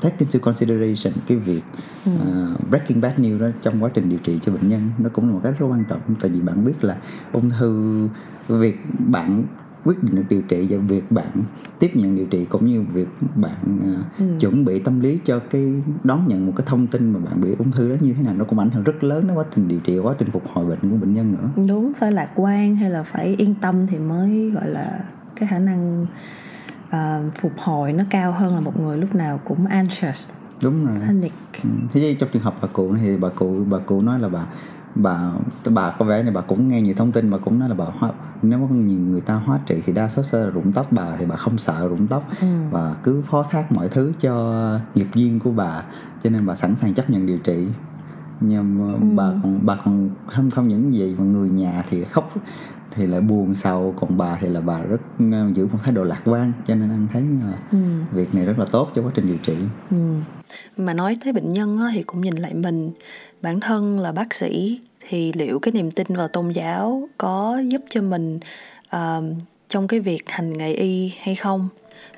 take 0.00 0.16
into 0.18 0.38
consideration 0.42 1.12
cái 1.26 1.36
việc 1.36 1.62
uh, 2.10 2.68
breaking 2.70 3.00
bad 3.00 3.18
news 3.18 3.38
đó 3.38 3.46
trong 3.62 3.82
quá 3.82 3.90
trình 3.94 4.08
điều 4.08 4.18
trị 4.18 4.38
cho 4.42 4.52
bệnh 4.52 4.68
nhân. 4.68 4.90
Nó 4.98 5.08
cũng 5.12 5.26
là 5.26 5.32
một 5.32 5.40
cách 5.44 5.54
rất 5.58 5.66
quan 5.66 5.84
trọng 5.88 6.00
tại 6.20 6.30
vì 6.30 6.40
bạn 6.40 6.64
biết 6.64 6.84
là 6.84 6.96
ung 7.32 7.50
thư 7.50 8.08
việc 8.48 8.78
bạn 8.98 9.44
quyết 9.84 10.02
định 10.02 10.14
được 10.14 10.22
điều 10.28 10.42
trị 10.42 10.66
và 10.70 10.76
việc 10.78 11.12
bạn 11.12 11.30
tiếp 11.78 11.90
nhận 11.96 12.16
điều 12.16 12.26
trị 12.26 12.44
cũng 12.44 12.66
như 12.66 12.82
việc 12.92 13.08
bạn 13.36 13.78
à, 13.82 14.02
Ừ. 14.18 14.24
chuẩn 14.40 14.64
bị 14.64 14.78
tâm 14.78 15.00
lý 15.00 15.20
cho 15.24 15.38
cái 15.50 15.82
đón 16.04 16.26
nhận 16.28 16.46
một 16.46 16.52
cái 16.56 16.66
thông 16.66 16.86
tin 16.86 17.10
mà 17.12 17.18
bạn 17.20 17.40
bị 17.40 17.54
ung 17.58 17.70
thư 17.72 17.88
đó 17.88 17.94
như 18.00 18.12
thế 18.12 18.22
nào. 18.22 18.34
Nó 18.34 18.44
cũng 18.44 18.58
ảnh 18.58 18.70
hưởng 18.70 18.84
rất 18.84 19.04
lớn 19.04 19.26
đến 19.26 19.36
quá 19.36 19.44
trình 19.54 19.68
điều 19.68 19.80
trị 19.80 19.98
quá 19.98 20.14
trình 20.18 20.30
phục 20.30 20.42
hồi 20.52 20.66
bệnh 20.66 20.90
của 20.90 20.96
bệnh 20.96 21.14
nhân 21.14 21.32
nữa. 21.32 21.64
Đúng 21.68 21.92
phải 21.94 22.12
lạc 22.12 22.28
quan 22.34 22.76
hay 22.76 22.90
là 22.90 23.02
phải 23.02 23.34
yên 23.38 23.54
tâm 23.60 23.86
thì 23.86 23.98
mới 23.98 24.50
gọi 24.50 24.68
là 24.68 25.00
cái 25.36 25.48
khả 25.48 25.58
năng 25.58 26.06
à, 26.90 27.20
phục 27.40 27.52
hồi 27.58 27.92
nó 27.92 28.04
cao 28.10 28.32
hơn 28.32 28.54
là 28.54 28.60
một 28.60 28.80
người 28.80 28.98
lúc 28.98 29.14
nào 29.14 29.40
cũng 29.44 29.66
anxious 29.66 30.26
đúng 30.62 30.84
rồi. 30.86 30.94
panic. 31.06 31.32
Ừ, 31.62 31.68
thế 31.92 32.16
trong 32.18 32.28
trường 32.32 32.42
hợp 32.42 32.54
bà 32.62 32.68
cụ 32.72 32.94
thì 33.00 33.16
bà 33.16 33.28
cụ 33.28 33.64
bà 33.70 33.78
cụ 33.78 34.02
nói 34.02 34.18
là 34.20 34.28
bà 34.28 34.46
bà 34.94 35.32
bà 35.70 35.90
có 35.98 36.04
vẻ 36.04 36.22
này 36.22 36.32
bà 36.32 36.40
cũng 36.40 36.68
nghe 36.68 36.82
nhiều 36.82 36.94
thông 36.96 37.12
tin 37.12 37.30
bà 37.30 37.38
cũng 37.38 37.58
nói 37.58 37.68
là 37.68 37.74
bà 37.74 37.84
hóa 37.84 38.12
nếu 38.42 38.58
có 38.68 38.74
nhiều 38.74 38.98
người 39.00 39.20
ta 39.20 39.34
hóa 39.34 39.58
trị 39.66 39.82
thì 39.86 39.92
đa 39.92 40.08
số 40.08 40.22
sẽ 40.22 40.38
là 40.38 40.50
rụng 40.50 40.72
tóc 40.72 40.86
bà 40.90 41.16
thì 41.18 41.26
bà 41.26 41.36
không 41.36 41.58
sợ 41.58 41.88
rụng 41.88 42.06
tóc 42.06 42.24
ừ. 42.40 42.46
và 42.70 42.94
cứ 43.02 43.22
phó 43.30 43.42
thác 43.42 43.72
mọi 43.72 43.88
thứ 43.88 44.12
cho 44.20 44.74
nghiệp 44.94 45.06
duyên 45.14 45.40
của 45.40 45.50
bà 45.50 45.82
cho 46.22 46.30
nên 46.30 46.46
bà 46.46 46.56
sẵn 46.56 46.76
sàng 46.76 46.94
chấp 46.94 47.10
nhận 47.10 47.26
điều 47.26 47.38
trị 47.38 47.68
nhưng 48.40 48.78
mà 48.78 48.92
Ừ. 48.92 49.00
bà 49.16 49.30
còn 49.42 49.60
bà 49.66 49.76
còn 49.84 50.10
không 50.26 50.50
không 50.50 50.68
những 50.68 50.94
gì 50.94 51.14
mà 51.18 51.24
người 51.24 51.48
nhà 51.50 51.84
thì 51.90 52.04
khóc 52.04 52.32
thì 52.90 53.06
lại 53.06 53.20
buồn 53.20 53.54
sầu 53.54 53.94
còn 54.00 54.16
bà 54.16 54.38
thì 54.40 54.48
là 54.48 54.60
bà 54.60 54.82
rất 54.82 55.00
ờ, 55.32 55.50
giữ 55.54 55.66
một 55.66 55.78
thái 55.82 55.92
độ 55.92 56.04
lạc 56.04 56.22
quan 56.24 56.52
cho 56.66 56.74
nên 56.74 56.90
anh 56.90 57.06
thấy 57.12 57.22
là 57.22 57.58
Ừ. 57.72 57.78
việc 58.12 58.34
này 58.34 58.46
rất 58.46 58.58
là 58.58 58.64
tốt 58.70 58.90
cho 58.94 59.02
quá 59.02 59.10
trình 59.14 59.26
điều 59.26 59.36
trị 59.42 59.54
Ừ. 59.90 59.96
mà 60.76 60.94
nói 60.94 61.16
tới 61.24 61.32
bệnh 61.32 61.48
nhân 61.48 61.78
á, 61.78 61.90
thì 61.94 62.02
cũng 62.02 62.20
nhìn 62.20 62.34
lại 62.36 62.54
mình 62.54 62.90
bản 63.42 63.60
thân 63.60 63.98
là 63.98 64.12
bác 64.12 64.34
sĩ 64.34 64.80
thì 65.08 65.32
liệu 65.32 65.58
cái 65.58 65.72
niềm 65.72 65.90
tin 65.90 66.06
vào 66.16 66.28
tôn 66.28 66.48
giáo 66.48 67.08
có 67.18 67.62
giúp 67.68 67.82
cho 67.90 68.02
mình 68.02 68.38
ờ, 68.88 69.22
trong 69.68 69.86
cái 69.86 70.00
việc 70.00 70.22
hành 70.30 70.50
nghề 70.58 70.72
y 70.72 71.12
hay 71.22 71.34
không 71.34 71.68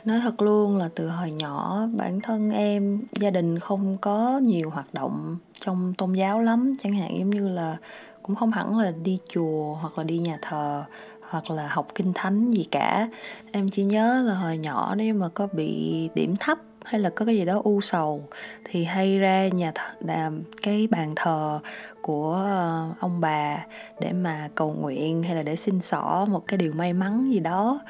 nói 0.05 0.21
thật 0.23 0.43
luôn 0.43 0.77
là 0.77 0.89
từ 0.95 1.09
hồi 1.09 1.31
nhỏ 1.31 1.87
bản 1.99 2.21
thân 2.21 2.51
em 2.51 3.01
gia 3.21 3.31
đình 3.31 3.59
không 3.59 3.97
có 4.01 4.39
nhiều 4.43 4.71
hoạt 4.71 4.95
động 4.95 5.37
trong 5.65 5.95
tôn 5.95 6.13
giáo 6.13 6.41
lắm. 6.41 6.73
Chẳng 6.83 6.93
hạn 6.93 7.19
giống 7.19 7.31
như 7.31 7.49
là 7.49 7.77
cũng 8.23 8.37
không 8.37 8.53
hẳn 8.53 8.79
là 8.79 8.91
đi 8.91 9.19
chùa 9.29 9.75
hoặc 9.75 9.99
là 9.99 10.05
đi 10.05 10.19
nhà 10.19 10.39
thờ 10.43 10.85
hoặc 11.21 11.51
là 11.51 11.69
học 11.69 11.87
kinh 11.95 12.13
thánh 12.15 12.51
gì 12.51 12.65
cả. 12.71 13.09
Em 13.53 13.69
chỉ 13.69 13.85
nhớ 13.85 14.23
là 14.27 14.35
hồi 14.35 14.59
nhỏ 14.59 14.95
nếu 14.95 15.15
mà 15.15 15.29
có 15.29 15.49
bị 15.53 16.09
điểm 16.15 16.37
thấp 16.37 16.59
hay 16.85 17.01
là 17.01 17.11
có 17.11 17.25
cái 17.25 17.37
gì 17.37 17.45
đó 17.45 17.61
u 17.65 17.81
sầu 17.81 18.23
thì 18.65 18.85
hay 18.85 19.19
ra 19.19 19.49
nhà 19.49 19.73
th- 19.75 20.07
đàm 20.07 20.43
cái 20.63 20.87
bàn 20.91 21.13
thờ 21.17 21.61
của 22.03 22.33
ờ, 22.33 22.89
ông 23.01 23.21
bà 23.21 23.67
để 24.01 24.13
mà 24.13 24.49
cầu 24.55 24.73
nguyện 24.73 25.23
hay 25.23 25.35
là 25.35 25.43
để 25.43 25.57
xin 25.57 25.81
xỏ 25.81 26.27
một 26.29 26.47
cái 26.47 26.59
điều 26.59 26.73
may 26.73 26.93
mắn 26.93 27.33
gì 27.33 27.41
đó. 27.41 27.81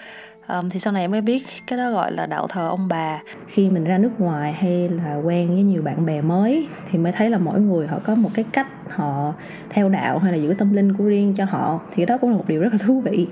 Ờm, 0.52 0.70
thì 0.70 0.80
sau 0.80 0.92
này 0.92 1.04
em 1.04 1.10
mới 1.10 1.20
biết 1.20 1.42
cái 1.66 1.78
đó 1.78 1.90
gọi 1.90 2.12
là 2.12 2.26
đạo 2.26 2.46
thờ 2.48 2.68
ông 2.68 2.88
bà. 2.88 3.20
Khi 3.46 3.70
mình 3.70 3.84
ra 3.84 3.98
nước 3.98 4.10
ngoài 4.18 4.52
hay 4.52 4.88
là 4.88 5.14
quen 5.14 5.48
với 5.48 5.62
nhiều 5.62 5.82
bạn 5.82 6.06
bè 6.06 6.20
mới 6.20 6.68
thì 6.90 6.98
mới 6.98 7.12
thấy 7.12 7.30
là 7.30 7.38
mỗi 7.38 7.60
người 7.60 7.86
họ 7.86 7.98
có 8.04 8.14
một 8.14 8.30
cái 8.34 8.44
cách 8.52 8.66
họ 8.88 9.34
theo 9.70 9.88
đạo 9.88 10.18
hay 10.18 10.32
là 10.32 10.38
giữ 10.38 10.54
tâm 10.58 10.72
linh 10.72 10.96
của 10.96 11.04
riêng 11.04 11.34
cho 11.36 11.44
họ 11.44 11.80
thì 11.92 12.06
đó 12.06 12.18
cũng 12.20 12.30
là 12.30 12.36
một 12.36 12.44
điều 12.48 12.60
rất 12.60 12.72
là 12.72 12.78
thú 12.86 13.00
vị. 13.00 13.26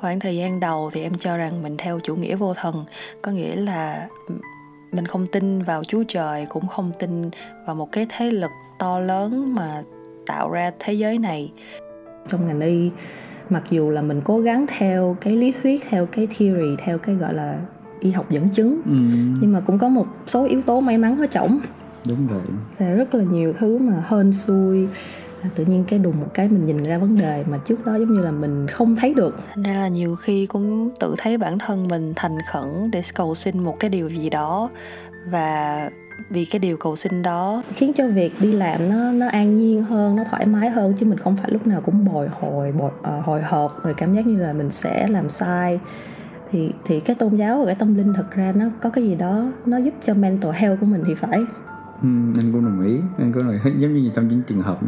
Khoảng 0.00 0.20
thời 0.20 0.36
gian 0.36 0.60
đầu 0.60 0.90
thì 0.92 1.02
em 1.02 1.14
cho 1.14 1.36
rằng 1.36 1.62
mình 1.62 1.76
theo 1.76 2.00
chủ 2.00 2.16
nghĩa 2.16 2.36
vô 2.36 2.54
thần 2.54 2.84
có 3.22 3.32
nghĩa 3.32 3.56
là 3.56 4.08
mình 4.92 5.06
không 5.06 5.26
tin 5.26 5.62
vào 5.62 5.84
chúa 5.84 6.04
trời 6.08 6.46
cũng 6.46 6.66
không 6.66 6.92
tin 6.98 7.30
vào 7.66 7.74
một 7.76 7.92
cái 7.92 8.06
thế 8.08 8.30
lực 8.30 8.50
to 8.78 8.98
lớn 8.98 9.54
mà 9.54 9.82
tạo 10.26 10.50
ra 10.50 10.70
thế 10.78 10.92
giới 10.92 11.18
này. 11.18 11.52
Trong 12.28 12.46
ngành 12.46 12.60
y 12.60 12.90
mặc 13.50 13.62
dù 13.70 13.90
là 13.90 14.02
mình 14.02 14.20
cố 14.24 14.40
gắng 14.40 14.66
theo 14.78 15.16
cái 15.20 15.36
lý 15.36 15.52
thuyết 15.52 15.84
theo 15.88 16.06
cái 16.06 16.28
theory 16.38 16.76
theo 16.78 16.98
cái 16.98 17.14
gọi 17.14 17.34
là 17.34 17.58
y 18.00 18.10
học 18.10 18.30
dẫn 18.30 18.48
chứng 18.48 18.80
ừ, 18.84 18.94
nhưng 19.40 19.52
mà 19.52 19.60
cũng 19.60 19.78
có 19.78 19.88
một 19.88 20.06
số 20.26 20.46
yếu 20.46 20.62
tố 20.62 20.80
may 20.80 20.98
mắn 20.98 21.18
ở 21.18 21.26
trỏng 21.26 21.60
đúng 22.08 22.26
vậy. 22.26 22.42
Là 22.78 22.94
rất 22.94 23.14
là 23.14 23.24
nhiều 23.24 23.52
thứ 23.58 23.78
mà 23.78 24.04
hên 24.08 24.32
xui. 24.32 24.88
Là 25.42 25.50
tự 25.54 25.64
nhiên 25.64 25.84
cái 25.88 25.98
đùng 25.98 26.20
một 26.20 26.26
cái 26.34 26.48
mình 26.48 26.66
nhìn 26.66 26.82
ra 26.82 26.98
vấn 26.98 27.18
đề 27.18 27.44
mà 27.50 27.58
trước 27.58 27.86
đó 27.86 27.96
giống 27.96 28.14
như 28.14 28.20
là 28.22 28.30
mình 28.30 28.66
không 28.66 28.96
thấy 28.96 29.14
được. 29.14 29.36
Thành 29.54 29.62
ra 29.62 29.72
là 29.72 29.88
nhiều 29.88 30.16
khi 30.16 30.46
cũng 30.46 30.90
tự 31.00 31.14
thấy 31.18 31.38
bản 31.38 31.58
thân 31.58 31.88
mình 31.88 32.12
thành 32.16 32.38
khẩn 32.52 32.90
để 32.92 33.00
cầu 33.14 33.34
xin 33.34 33.58
một 33.58 33.76
cái 33.80 33.90
điều 33.90 34.08
gì 34.08 34.30
đó 34.30 34.70
và 35.30 35.90
vì 36.30 36.44
cái 36.44 36.58
điều 36.58 36.76
cầu 36.76 36.96
xin 36.96 37.22
đó. 37.22 37.62
Khiến 37.74 37.92
cho 37.92 38.08
việc 38.08 38.32
đi 38.40 38.52
làm 38.52 38.88
nó 38.88 39.12
nó 39.12 39.28
an 39.28 39.56
nhiên 39.56 39.82
hơn 39.82 40.16
nó 40.16 40.24
thoải 40.30 40.46
mái 40.46 40.70
hơn 40.70 40.94
chứ 40.98 41.06
mình 41.06 41.18
không 41.18 41.36
phải 41.36 41.50
lúc 41.50 41.66
nào 41.66 41.80
cũng 41.80 42.04
bồi 42.04 42.28
hồi 42.40 42.72
bồi, 42.72 42.90
uh, 43.00 43.24
hồi 43.24 43.42
hộp 43.42 43.84
rồi 43.84 43.94
cảm 43.94 44.14
giác 44.14 44.26
như 44.26 44.36
là 44.36 44.52
mình 44.52 44.70
sẽ 44.70 45.08
làm 45.08 45.30
sai. 45.30 45.80
Thì 46.52 46.70
thì 46.84 47.00
cái 47.00 47.16
tôn 47.16 47.36
giáo 47.36 47.58
và 47.58 47.66
cái 47.66 47.74
tâm 47.74 47.94
linh 47.96 48.12
thật 48.14 48.30
ra 48.30 48.52
nó 48.56 48.66
có 48.80 48.90
cái 48.90 49.04
gì 49.04 49.14
đó 49.14 49.52
nó 49.66 49.76
giúp 49.76 49.94
cho 50.04 50.14
mental 50.14 50.52
health 50.52 50.80
của 50.80 50.86
mình 50.86 51.02
thì 51.06 51.14
phải. 51.14 51.40
Ừ, 52.04 52.08
anh 52.36 52.52
cũng 52.52 52.64
đồng 52.64 52.86
ý. 52.86 52.96
Anh 53.18 53.32
cũng 53.32 53.42
đồng 53.42 53.60
ý 53.64 53.70
giống 53.78 53.94
như 53.94 54.10
trong 54.14 54.28
những 54.28 54.42
trường 54.46 54.60
hợp 54.60 54.78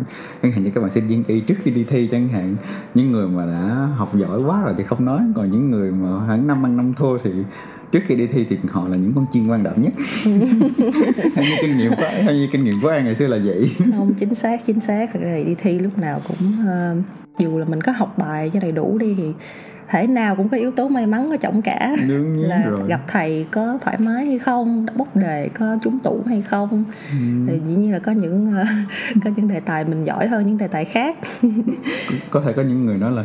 chẳng 0.43 0.53
hạn 0.53 0.63
như 0.63 0.71
các 0.75 0.81
bạn 0.81 0.91
sinh 0.91 1.07
viên 1.07 1.25
y 1.27 1.41
trước 1.41 1.55
khi 1.63 1.71
đi 1.71 1.85
thi 1.85 2.09
chẳng 2.11 2.29
hạn 2.29 2.57
những 2.95 3.13
người 3.13 3.29
mà 3.29 3.47
đã 3.47 3.89
học 3.97 4.15
giỏi 4.15 4.43
quá 4.43 4.63
rồi 4.65 4.75
thì 4.79 4.85
không 4.85 5.05
nói 5.05 5.21
còn 5.35 5.51
những 5.51 5.71
người 5.71 5.93
mà 5.93 6.27
hẳn 6.27 6.47
năm 6.47 6.67
ăn 6.67 6.77
năm 6.77 6.95
thua 6.95 7.19
thì 7.19 7.31
trước 7.93 8.01
khi 8.07 8.15
đi 8.15 8.27
thi 8.27 8.47
thì 8.49 8.57
họ 8.69 8.89
là 8.89 8.97
những 8.97 9.13
con 9.15 9.27
chiên 9.33 9.49
quan 9.49 9.65
trọng 9.65 9.83
nhất. 9.83 9.93
Theo 11.35 11.45
như 11.45 11.57
kinh 11.61 11.79
nghiệm 11.79 11.91
của 11.91 12.09
theo 12.23 12.35
như 12.35 12.49
kinh 12.53 12.65
nghiệm 12.65 12.75
của 12.83 12.89
anh 12.89 13.05
ngày 13.05 13.15
xưa 13.15 13.27
là 13.27 13.39
vậy. 13.45 13.71
Không 13.97 14.15
chính 14.15 14.35
xác 14.35 14.67
chính 14.67 14.81
xác. 14.81 15.07
Thì 15.13 15.45
đi 15.45 15.55
thi 15.59 15.79
lúc 15.79 15.99
nào 15.99 16.21
cũng 16.29 16.67
ờ, 16.67 16.97
dù 17.39 17.59
là 17.59 17.65
mình 17.65 17.81
có 17.81 17.93
học 17.93 18.19
bài 18.19 18.51
cho 18.55 18.61
đầy 18.61 18.73
đủ 18.73 18.99
đi 18.99 19.15
thì 19.19 19.33
thể 19.89 20.07
nào 20.07 20.37
cũng 20.37 20.49
có 20.49 20.57
yếu 20.57 20.71
tố 20.71 20.89
may 20.89 21.07
mắn 21.07 21.31
ở 21.31 21.37
trọng 21.37 21.63
cả 21.63 21.97
đương 22.09 22.37
nhiên 22.37 22.49
là 22.49 22.63
rồi 22.69 22.89
gặp 22.89 23.01
thầy 23.09 23.47
có 23.51 23.79
thoải 23.83 23.99
mái 23.99 24.27
hay 24.27 24.39
không 24.39 24.87
bốc 24.97 25.17
đề 25.17 25.49
có 25.59 25.79
trúng 25.83 25.99
tủ 25.99 26.23
hay 26.27 26.43
không 26.43 26.85
ừ. 27.11 27.17
thì 27.49 27.61
dĩ 27.69 27.75
nhiên 27.75 27.93
là 27.93 27.99
có 27.99 28.13
những 28.13 28.53
ờ, 28.57 28.65
có 29.25 29.31
những 29.37 29.49
đề 29.49 29.61
tài 29.61 29.85
mình 29.85 30.05
giỏi 30.05 30.29
hơn 30.29 30.47
những 30.47 30.59
đề 30.59 30.69
tài 30.69 30.85
khác 30.85 31.17
có 32.31 32.41
thể 32.41 32.53
có 32.53 32.63
những 32.63 32.83
người 32.83 32.99
nói 32.99 33.13
là 33.13 33.25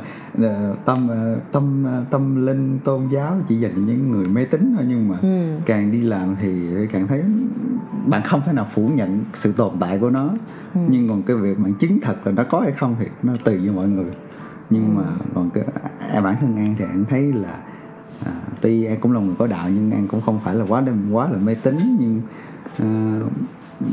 ờ, 0.50 0.76
tâm 0.86 1.08
ờ, 1.10 1.36
tâm 1.52 1.86
tâm 2.10 2.46
linh 2.46 2.80
tôn 2.84 3.02
giáo 3.14 3.38
chỉ 3.48 3.56
dành 3.56 3.72
cho 3.76 3.82
những 3.86 4.12
người 4.12 4.26
mê 4.34 4.46
tín 4.46 4.74
thôi 4.76 4.86
nhưng 4.88 5.08
mà 5.10 5.16
ừ. 5.22 5.46
càng 5.66 5.92
đi 5.92 6.02
làm 6.02 6.36
thì 6.42 6.50
càng 6.92 7.08
thấy 7.08 7.22
bạn 8.08 8.22
không 8.26 8.42
thể 8.46 8.54
nào 8.54 8.68
phủ 8.70 8.90
nhận 8.96 9.24
sự 9.34 9.52
tồn 9.52 9.72
tại 9.80 9.98
của 10.00 10.10
nó 10.10 10.30
Ừ. 10.74 10.82
nhưng 10.90 11.10
còn 11.10 11.24
cái 11.24 11.36
việc 11.36 11.60
bạn 11.60 11.74
chứng 11.74 12.00
thật 12.02 12.16
là 12.26 12.32
nó 12.32 12.44
có 12.44 12.60
hay 12.60 12.72
không 12.72 12.96
thì 13.00 13.06
nó 13.24 13.34
tùy 13.46 13.58
vào 13.58 13.76
mọi 13.76 13.88
người 13.88 14.06
nhưng 14.72 14.96
mà 14.96 15.04
còn 15.36 15.50
cái 15.50 15.64
à, 16.14 16.22
bản 16.22 16.36
thân 16.42 16.58
an 16.58 16.76
thì 16.78 16.86
an 16.86 17.06
thấy 17.10 17.34
là 17.34 17.60
à, 18.26 18.32
tuy 18.62 18.86
an 18.86 19.00
cũng 19.00 19.12
là 19.12 19.20
người 19.20 19.36
có 19.40 19.48
đạo 19.48 19.70
nhưng 19.70 19.92
an 19.92 20.08
cũng 20.08 20.22
không 20.22 20.40
phải 20.40 20.56
là 20.56 20.66
quá 20.66 20.84
quá 21.12 21.30
là 21.30 21.38
mê 21.38 21.56
tín 21.56 21.78
nhưng 22.00 22.22
à, 22.78 23.20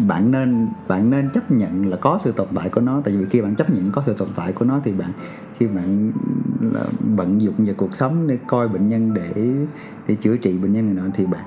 bạn 0.07 0.31
nên 0.31 0.69
bạn 0.89 1.11
nên 1.11 1.31
chấp 1.31 1.51
nhận 1.51 1.87
là 1.91 1.97
có 1.97 2.19
sự 2.21 2.33
tồn 2.33 2.49
tại 2.55 2.69
của 2.69 2.81
nó. 2.81 3.01
Tại 3.05 3.17
vì 3.17 3.25
khi 3.25 3.41
bạn 3.41 3.55
chấp 3.55 3.71
nhận 3.71 3.93
có 3.93 4.03
sự 4.07 4.13
tồn 4.13 4.29
tại 4.37 4.53
của 4.53 4.65
nó 4.65 4.81
thì 4.85 4.93
bạn 4.93 5.11
khi 5.55 5.67
bạn 5.67 6.13
là 6.61 6.85
bận 7.17 7.41
dụng 7.41 7.55
vào 7.59 7.75
cuộc 7.77 7.95
sống 7.95 8.27
để 8.27 8.39
coi 8.47 8.69
bệnh 8.69 8.89
nhân 8.89 9.15
để 9.15 9.55
để 10.09 10.15
chữa 10.15 10.37
trị 10.37 10.59
bệnh 10.59 10.73
nhân 10.73 10.87
này 10.87 10.95
nọ 11.05 11.11
thì 11.15 11.27
bạn 11.27 11.45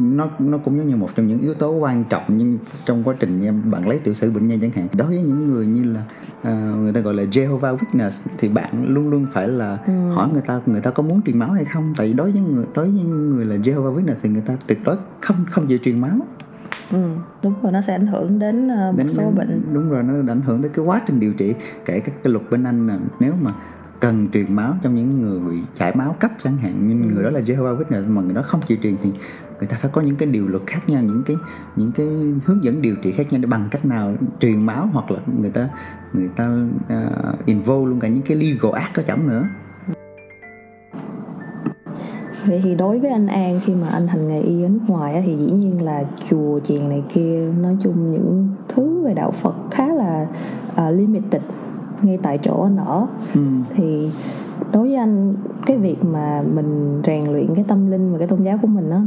nó 0.00 0.28
nó 0.38 0.58
cũng 0.58 0.78
giống 0.78 0.86
như 0.86 0.96
một 0.96 1.08
trong 1.14 1.26
những 1.26 1.40
yếu 1.40 1.54
tố 1.54 1.70
quan 1.72 2.04
trọng 2.04 2.22
nhưng 2.28 2.58
trong 2.84 3.04
quá 3.04 3.14
trình 3.20 3.70
bạn 3.70 3.88
lấy 3.88 3.98
tiểu 3.98 4.14
sử 4.14 4.30
bệnh 4.30 4.48
nhân 4.48 4.60
chẳng 4.60 4.70
hạn. 4.70 4.86
Đối 4.96 5.08
với 5.08 5.22
những 5.22 5.46
người 5.46 5.66
như 5.66 5.84
là 5.84 6.02
à, 6.42 6.72
người 6.82 6.92
ta 6.92 7.00
gọi 7.00 7.14
là 7.14 7.22
Jehovah 7.22 7.76
Witness 7.76 8.20
thì 8.38 8.48
bạn 8.48 8.86
luôn 8.88 9.08
luôn 9.10 9.26
phải 9.32 9.48
là 9.48 9.78
Ừ. 9.86 9.92
hỏi 10.14 10.28
người 10.32 10.42
ta 10.46 10.60
người 10.66 10.80
ta 10.80 10.90
có 10.90 11.02
muốn 11.02 11.22
truyền 11.22 11.38
máu 11.38 11.50
hay 11.52 11.64
không? 11.64 11.94
Tại 11.96 12.06
vì 12.06 12.12
đối 12.12 12.32
với 12.32 12.40
người 12.40 12.64
đối 12.74 12.90
với 12.90 13.04
người 13.04 13.44
là 13.44 13.56
Jehovah 13.56 13.94
Witness 13.96 14.14
thì 14.22 14.28
người 14.28 14.42
ta 14.46 14.56
tuyệt 14.68 14.78
đối 14.84 14.96
không 15.20 15.36
không 15.50 15.66
chịu 15.66 15.78
truyền 15.84 16.00
máu 16.00 16.18
ừ. 16.92 16.98
đúng 17.42 17.54
rồi 17.62 17.72
nó 17.72 17.80
sẽ 17.80 17.92
ảnh 17.94 18.06
hưởng 18.06 18.38
đến 18.38 18.68
một 18.68 18.92
đến, 18.96 19.08
số 19.08 19.22
đến- 19.22 19.34
bệnh 19.34 19.74
đúng 19.74 19.90
rồi 19.90 20.02
nó 20.02 20.32
ảnh 20.32 20.40
hưởng 20.40 20.62
tới 20.62 20.70
cái 20.74 20.84
quá 20.84 21.00
trình 21.06 21.20
điều 21.20 21.32
trị 21.32 21.54
kể 21.84 22.00
cả 22.00 22.12
cái 22.22 22.32
luật 22.32 22.50
bên 22.50 22.64
anh 22.64 22.86
là 22.86 22.98
nếu 23.20 23.34
mà 23.42 23.50
cần 24.00 24.28
truyền 24.32 24.52
máu 24.56 24.74
trong 24.82 24.94
những 24.94 25.20
người 25.22 25.40
bị 25.40 25.62
chảy 25.74 25.94
máu 25.96 26.16
cấp 26.20 26.30
chẳng 26.42 26.56
hạn 26.56 26.72
nhưng 26.80 27.14
người 27.14 27.24
đó 27.24 27.30
là 27.30 27.40
Jehovah 27.40 27.78
Witness 27.78 28.08
mà 28.08 28.22
người 28.22 28.34
đó 28.34 28.42
không 28.42 28.60
chịu 28.66 28.78
truyền 28.82 28.94
thì 29.02 29.12
người 29.58 29.68
ta 29.68 29.76
phải 29.80 29.90
có 29.94 30.00
những 30.00 30.16
cái 30.16 30.28
điều 30.28 30.48
luật 30.48 30.62
khác 30.66 30.80
nhau 30.86 31.02
những 31.02 31.22
cái 31.26 31.36
những 31.76 31.92
cái 31.92 32.06
hướng 32.46 32.64
dẫn 32.64 32.82
điều 32.82 32.96
trị 33.02 33.12
khác 33.12 33.26
nhau 33.32 33.40
để 33.40 33.46
bằng 33.46 33.68
cách 33.70 33.84
nào 33.84 34.14
truyền 34.40 34.66
máu 34.66 34.88
hoặc 34.92 35.10
là 35.10 35.18
người 35.40 35.50
ta 35.50 35.68
người 36.12 36.28
ta 36.36 36.48
uh, 36.84 37.46
involve 37.46 37.90
luôn 37.90 38.00
cả 38.00 38.08
những 38.08 38.22
cái 38.22 38.36
legal 38.36 38.72
act 38.74 38.94
có 38.94 39.02
chổng 39.02 39.28
nữa 39.28 39.44
Vậy 42.46 42.60
thì 42.64 42.74
đối 42.74 42.98
với 42.98 43.10
anh 43.10 43.26
An 43.26 43.60
khi 43.64 43.74
mà 43.74 43.88
anh 43.88 44.06
hành 44.06 44.28
nghề 44.28 44.40
y 44.40 44.62
ở 44.62 44.68
nước 44.68 44.80
ngoài 44.86 45.22
thì 45.26 45.36
dĩ 45.36 45.52
nhiên 45.52 45.84
là 45.84 46.04
chùa 46.30 46.60
chiền 46.60 46.88
này 46.88 47.02
kia 47.14 47.48
nói 47.62 47.76
chung 47.82 48.12
những 48.12 48.48
thứ 48.68 49.02
về 49.04 49.14
đạo 49.14 49.30
Phật 49.30 49.54
khá 49.70 49.94
là 49.94 50.26
à, 50.74 50.90
limited 50.90 51.42
ngay 52.02 52.18
tại 52.22 52.38
chỗ 52.38 52.62
anh 52.62 52.76
ở 52.76 53.06
ừ. 53.34 53.40
thì 53.76 54.10
đối 54.72 54.88
với 54.88 54.96
anh 54.96 55.34
cái 55.66 55.78
việc 55.78 56.04
mà 56.04 56.42
mình 56.54 57.02
rèn 57.06 57.32
luyện 57.32 57.54
cái 57.54 57.64
tâm 57.68 57.90
linh 57.90 58.12
và 58.12 58.18
cái 58.18 58.26
tôn 58.26 58.42
giáo 58.42 58.58
của 58.62 58.68
mình 58.68 58.90
á 58.90 59.02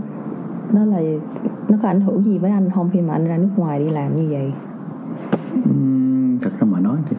nó 0.72 0.86
là 0.86 1.02
nó 1.70 1.78
có 1.82 1.88
ảnh 1.88 2.02
hưởng 2.02 2.24
gì 2.24 2.38
với 2.38 2.52
anh 2.52 2.70
không 2.70 2.90
khi 2.94 3.02
mà 3.02 3.14
anh 3.14 3.28
ra 3.28 3.38
nước 3.38 3.50
ngoài 3.56 3.80
đi 3.80 3.90
làm 3.90 4.16
như 4.16 4.28
vậy 4.30 4.52
Ừm, 5.66 6.40
thật 6.40 6.50
ra 6.60 6.68
mà 6.72 6.80
nói 6.80 6.98
thì 7.06 7.18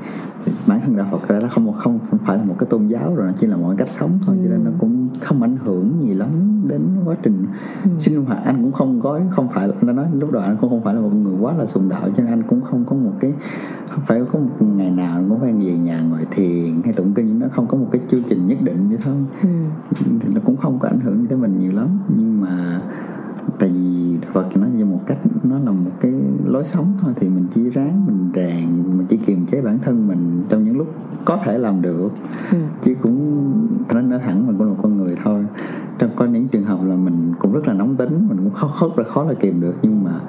bản 0.66 0.80
thân 0.80 0.96
đạo 0.96 1.06
Phật 1.10 1.28
ra 1.28 1.40
nó 1.40 1.48
không 1.48 1.72
không 1.72 1.98
phải 2.26 2.36
là 2.38 2.44
một 2.44 2.54
cái 2.58 2.66
tôn 2.70 2.88
giáo 2.88 3.14
rồi 3.14 3.26
nó 3.26 3.32
chỉ 3.36 3.46
là 3.46 3.56
một 3.56 3.74
cách 3.78 3.88
sống 3.88 4.18
thôi 4.26 4.36
ừ. 4.38 4.44
cho 4.44 4.50
nên 4.50 4.64
nó 4.64 4.70
cũng 4.78 5.08
không 5.20 5.42
ảnh 5.42 5.56
hưởng 5.64 6.02
gì 6.02 6.14
lắm 6.14 6.28
đến 6.68 6.82
quá 7.04 7.16
trình 7.22 7.46
ừ. 7.84 7.90
sinh 7.98 8.24
hoạt 8.24 8.44
anh 8.44 8.62
cũng 8.62 8.72
không 8.72 9.00
có 9.00 9.20
không 9.30 9.48
phải 9.48 9.68
là 9.80 9.92
nói 9.92 10.06
lúc 10.12 10.30
đầu 10.32 10.42
anh 10.42 10.56
cũng 10.60 10.70
không 10.70 10.84
phải 10.84 10.94
là 10.94 11.00
một 11.00 11.14
người 11.14 11.34
quá 11.40 11.54
là 11.58 11.66
sùng 11.66 11.88
đạo 11.88 12.02
cho 12.14 12.22
nên 12.22 12.32
anh 12.32 12.42
cũng 12.42 12.60
không 12.60 12.84
có 12.84 12.96
một 12.96 13.12
cái 13.20 13.32
không 13.90 14.04
phải 14.06 14.20
có 14.32 14.38
một 14.38 14.66
ngày 14.76 14.90
nào 14.90 15.24
cũng 15.28 15.40
phải 15.40 15.52
về 15.52 15.78
nhà 15.78 16.00
ngồi 16.00 16.20
thiền 16.30 16.82
hay 16.84 16.92
tụng 16.92 17.14
kinh 17.14 17.38
nó 17.38 17.46
không 17.52 17.66
có 17.66 17.78
một 17.78 17.88
cái 17.92 18.00
chương 18.08 18.22
trình 18.22 18.46
nhất 18.46 18.58
định 18.62 18.88
như 18.88 18.96
thế 18.96 19.12
ừ. 19.42 19.48
nó 20.34 20.40
cũng 20.44 20.56
không 20.56 20.78
có 20.78 20.88
ảnh 20.88 21.00
hưởng 21.00 21.26
tới 21.26 21.38
mình 21.38 21.58
nhiều 21.58 21.72
lắm 21.72 21.98
nhưng 22.08 22.40
mà 22.40 22.80
tại 23.58 23.68
vì 23.68 24.16
đạo 24.22 24.30
Phật 24.32 24.56
nó 24.56 24.66
như 24.76 24.84
một 24.84 25.00
cách 25.06 25.18
nó 25.42 25.58
là 25.58 25.70
một 25.70 25.90
cái 26.00 26.12
lối 26.44 26.64
sống 26.64 26.92
thôi. 27.00 27.12
Thì 27.16 27.28
mình 27.28 27.44
chỉ 27.54 27.70
ráng 27.70 28.06
mình 28.06 28.30
rèn 28.34 28.66
mình 28.98 29.06
chỉ 29.08 29.16
kiềm 29.16 29.46
chế 29.46 29.62
bản 29.62 29.78
thân 29.78 30.08
mình 30.08 30.44
trong 30.48 30.64
những 30.64 30.76
lúc 30.76 30.88
có 31.24 31.36
thể 31.36 31.58
làm 31.58 31.82
được. 31.82 32.08
Ừ. 32.52 32.58
chứ 32.82 32.94
cũng 33.00 33.52
nó 33.92 34.00
nói 34.00 34.20
thẳng 34.22 34.46
mình 34.46 34.56
cũng 34.58 34.66
là 34.66 34.72
một 34.72 34.80
con 34.82 34.96
người 34.96 35.16
thôi. 35.24 35.44
Trong 35.98 36.10
có 36.16 36.24
những 36.24 36.48
trường 36.48 36.64
hợp 36.64 36.84
là 36.84 36.96
mình 36.96 37.32
cũng 37.38 37.52
rất 37.52 37.68
là 37.68 37.74
nóng 37.74 37.96
tính 37.96 38.28
mình 38.28 38.38
cũng 38.38 38.52
khó 38.52 38.66
khó 38.66 38.90
là 38.96 39.04
khó 39.04 39.24
là 39.24 39.34
kìm 39.34 39.60
được. 39.60 39.74
Nhưng 39.82 40.04
mà 40.04 40.20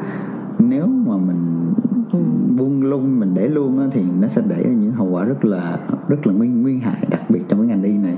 nếu 0.59 0.87
mà 0.87 1.17
mình 1.17 1.73
ừ. 2.11 2.19
buông 2.57 2.83
lung 2.83 3.19
mình 3.19 3.33
để 3.33 3.47
luôn 3.47 3.79
á, 3.79 3.87
thì 3.91 4.03
nó 4.21 4.27
sẽ 4.27 4.41
để 4.47 4.63
ra 4.63 4.71
những 4.71 4.91
hậu 4.91 5.07
quả 5.07 5.23
rất 5.23 5.45
là 5.45 5.77
rất 6.07 6.27
là 6.27 6.33
nguyên 6.33 6.61
nguyên 6.61 6.79
hại 6.79 7.07
đặc 7.09 7.29
biệt 7.29 7.41
trong 7.47 7.59
cái 7.59 7.67
ngành 7.67 7.81
đi 7.81 7.97
này 7.97 8.17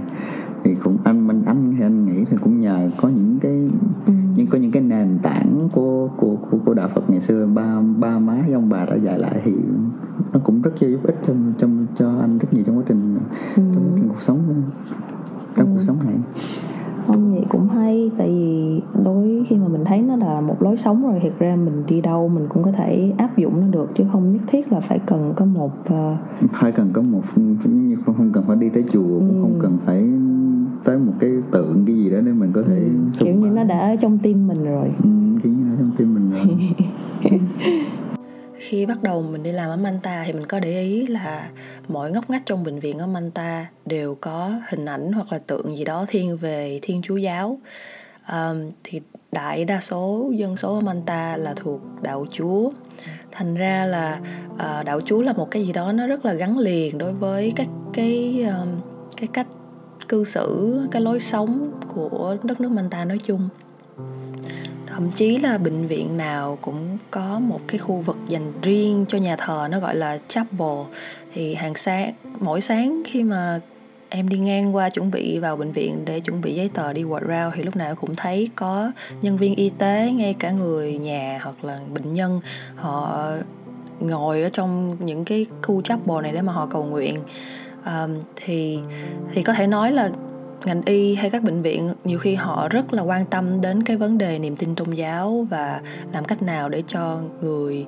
thì 0.64 0.76
cũng 0.84 0.98
anh 1.04 1.28
mình 1.28 1.44
anh 1.46 1.74
thì 1.78 1.84
anh 1.84 2.06
nghĩ 2.06 2.26
thì 2.30 2.38
cũng 2.42 2.62
nhờ 2.62 2.90
có 2.98 3.10
những 3.10 3.38
cái 3.42 3.70
ừ. 4.06 4.14
những 4.36 4.48
có 4.48 4.58
những 4.58 4.72
cái 4.72 4.82
nền 4.82 5.20
tảng 5.24 5.70
của 5.74 6.10
của 6.18 6.36
của, 6.52 6.58
của 6.66 6.74
đạo 6.74 6.90
Phật 6.96 7.10
ngày 7.10 7.22
xưa 7.22 7.46
ba 7.46 7.82
ba 8.00 8.20
má 8.20 8.38
ông 8.54 8.70
bà 8.70 8.86
đã 8.86 8.96
dạy 8.96 9.20
lại 9.20 9.42
thì 9.44 9.54
nó 10.34 10.40
cũng 10.44 10.62
rất 10.62 10.72
giúp 10.80 11.00
ích 11.04 11.16
trong 11.28 11.54
trong 11.58 11.86
cho 11.96 12.20
anh 12.22 12.38
rất 12.38 12.54
nhiều 12.54 12.64
trong 12.68 12.78
quá 12.78 12.84
trình 12.88 13.18
ừ. 13.56 13.64
trong, 13.76 13.94
trong 13.96 14.10
cuộc 14.10 14.22
sống 14.22 14.40
trong 15.56 15.68
ừ. 15.68 15.72
cuộc 15.74 15.82
sống 15.82 15.98
này 16.06 16.16
không 17.10 17.34
vậy 17.34 17.46
cũng 17.50 17.70
hay 17.70 18.12
tại 18.18 18.28
vì 18.28 18.82
đối 19.04 19.46
khi 19.50 19.58
mà 19.58 19.68
mình 19.68 19.86
thấy 19.86 20.02
nó 20.02 20.16
là 20.16 20.42
một 20.42 20.62
lối 20.62 20.78
sống 20.78 21.04
rồi 21.04 21.20
thiệt 21.24 21.34
ra 21.40 21.56
mình 21.56 21.84
đi 21.88 22.02
đâu 22.02 22.28
mình 22.30 22.48
cũng 22.50 22.64
có 22.64 22.72
thể 22.72 23.14
áp 23.18 23.38
dụng 23.38 23.62
nó 23.62 23.68
được 23.68 23.90
chứ 23.94 24.04
không 24.12 24.28
nhất 24.28 24.42
thiết 24.48 24.72
là 24.72 24.80
phải 24.80 25.00
cần 25.00 25.34
có 25.36 25.46
một 25.46 25.72
uh... 25.94 26.18
phải 26.52 26.72
cần 26.72 26.90
có 26.94 27.02
một 27.02 27.22
như 27.66 27.98
không 28.06 28.32
cần 28.34 28.44
phải 28.48 28.56
đi 28.56 28.70
tới 28.70 28.84
chùa 28.92 29.20
ừ. 29.20 29.20
cũng 29.20 29.42
không 29.42 29.60
cần 29.60 29.78
phải 29.86 30.10
tới 30.84 30.98
một 30.98 31.14
cái 31.20 31.30
tượng 31.52 31.84
cái 31.88 31.96
gì 31.96 32.10
đó 32.10 32.18
để 32.26 32.32
mình 32.32 32.52
có 32.54 32.62
thể 32.68 32.76
ừ. 32.76 33.26
kiểu 33.26 33.36
như 33.36 33.48
nó 33.50 33.64
đã 33.64 33.80
ở 33.80 33.96
trong 33.96 34.18
tim 34.18 34.48
mình 34.48 34.64
rồi 34.64 34.86
ừ, 35.04 35.10
kiểu 35.44 35.52
như 35.52 35.64
nó 35.64 35.76
trong 35.80 35.92
tim 35.98 36.14
mình 36.14 36.32
rồi 36.32 36.58
khi 38.70 38.86
bắt 38.86 39.04
đầu 39.04 39.22
mình 39.22 39.44
đi 39.44 39.52
làm 39.52 39.70
ở 39.70 39.78
Manta 39.78 40.24
thì 40.26 40.34
mình 40.34 40.46
có 40.46 40.60
để 40.60 40.82
ý 40.82 41.08
là 41.08 41.50
mỗi 41.88 42.12
ngóc 42.12 42.30
ngách 42.30 42.46
trong 42.46 42.64
bệnh 42.64 42.80
viện 42.80 42.98
ở 42.98 43.08
Manta 43.08 43.68
đều 43.86 44.16
có 44.22 44.52
hình 44.70 44.86
ảnh 44.86 45.12
hoặc 45.12 45.32
là 45.32 45.40
tượng 45.40 45.76
gì 45.76 45.84
đó 45.84 46.06
thiên 46.08 46.38
về 46.38 46.80
Thiên 46.82 47.02
Chúa 47.02 47.18
giáo. 47.18 47.60
Um, 48.32 48.70
thì 48.84 49.02
đại 49.32 49.66
đa 49.66 49.80
số 49.80 50.32
dân 50.36 50.58
số 50.58 50.76
ở 50.76 50.82
Manta 50.82 51.38
là 51.38 51.54
thuộc 51.56 51.82
đạo 52.02 52.26
Chúa. 52.32 52.72
Thành 53.32 53.56
ra 53.56 53.86
là 53.86 54.20
uh, 54.54 54.86
đạo 54.86 55.02
Chúa 55.02 55.22
là 55.22 55.34
một 55.34 55.52
cái 55.52 55.66
gì 55.66 55.74
đó 55.74 55.92
nó 55.92 56.08
rất 56.08 56.26
là 56.26 56.34
gắn 56.34 56.58
liền 56.58 56.98
đối 56.98 57.14
với 57.14 57.52
các 57.56 57.68
cái 57.94 58.46
um, 58.48 58.70
cái 59.18 59.28
cách 59.34 59.48
cư 60.10 60.24
xử, 60.24 60.80
cái 60.92 61.02
lối 61.02 61.20
sống 61.20 61.72
của 61.88 62.38
đất 62.44 62.62
nước 62.62 62.72
mình 62.72 62.90
ta 62.90 63.06
nói 63.06 63.18
chung. 63.26 63.50
Thậm 64.88 65.10
chí 65.10 65.38
là 65.38 65.58
bệnh 65.58 65.88
viện 65.88 66.18
nào 66.18 66.58
cũng 66.62 66.98
có 67.12 67.40
một 67.40 67.60
cái 67.68 67.78
khu 67.78 67.96
vực 67.96 68.18
dành 68.28 68.54
riêng 68.62 69.06
cho 69.08 69.18
nhà 69.18 69.36
thờ 69.36 69.68
nó 69.72 69.80
gọi 69.80 69.96
là 69.96 70.18
chapel. 70.28 70.78
Thì 71.34 71.56
hàng 71.56 71.76
sáng 71.76 72.14
mỗi 72.40 72.62
sáng 72.62 73.02
khi 73.06 73.24
mà 73.24 73.60
em 74.10 74.30
đi 74.30 74.38
ngang 74.38 74.76
qua 74.76 74.90
chuẩn 74.90 75.12
bị 75.12 75.40
vào 75.40 75.58
bệnh 75.58 75.72
viện 75.72 76.06
để 76.06 76.20
chuẩn 76.20 76.42
bị 76.42 76.56
giấy 76.56 76.70
tờ 76.74 76.94
đi 76.94 77.04
quạt 77.04 77.24
rau 77.28 77.52
thì 77.56 77.64
lúc 77.64 77.76
nào 77.76 77.96
cũng 77.96 78.16
thấy 78.16 78.50
có 78.56 78.92
nhân 79.22 79.38
viên 79.38 79.56
y 79.56 79.70
tế 79.70 80.12
ngay 80.12 80.34
cả 80.34 80.52
người 80.52 80.98
nhà 80.98 81.40
hoặc 81.44 81.64
là 81.64 81.78
bệnh 81.94 82.14
nhân 82.14 82.42
họ 82.76 83.28
ngồi 84.00 84.42
ở 84.42 84.50
trong 84.50 84.90
những 85.00 85.26
cái 85.26 85.46
khu 85.64 85.82
chapel 85.82 86.22
này 86.22 86.32
để 86.32 86.42
mà 86.42 86.54
họ 86.54 86.66
cầu 86.66 86.84
nguyện 86.84 87.16
um, 87.86 88.22
thì 88.36 88.80
thì 89.32 89.42
có 89.44 89.54
thể 89.54 89.68
nói 89.68 89.92
là 89.92 90.10
ngành 90.66 90.82
y 90.86 91.16
hay 91.16 91.30
các 91.30 91.44
bệnh 91.44 91.62
viện 91.62 91.94
nhiều 92.04 92.20
khi 92.20 92.36
họ 92.36 92.70
rất 92.70 92.94
là 92.94 93.02
quan 93.02 93.26
tâm 93.26 93.62
đến 93.62 93.84
cái 93.84 93.98
vấn 93.98 94.18
đề 94.18 94.40
niềm 94.40 94.56
tin 94.56 94.76
tôn 94.76 94.92
giáo 94.92 95.48
và 95.50 95.82
làm 96.14 96.26
cách 96.26 96.42
nào 96.42 96.70
để 96.70 96.84
cho 96.88 97.22
người 97.42 97.86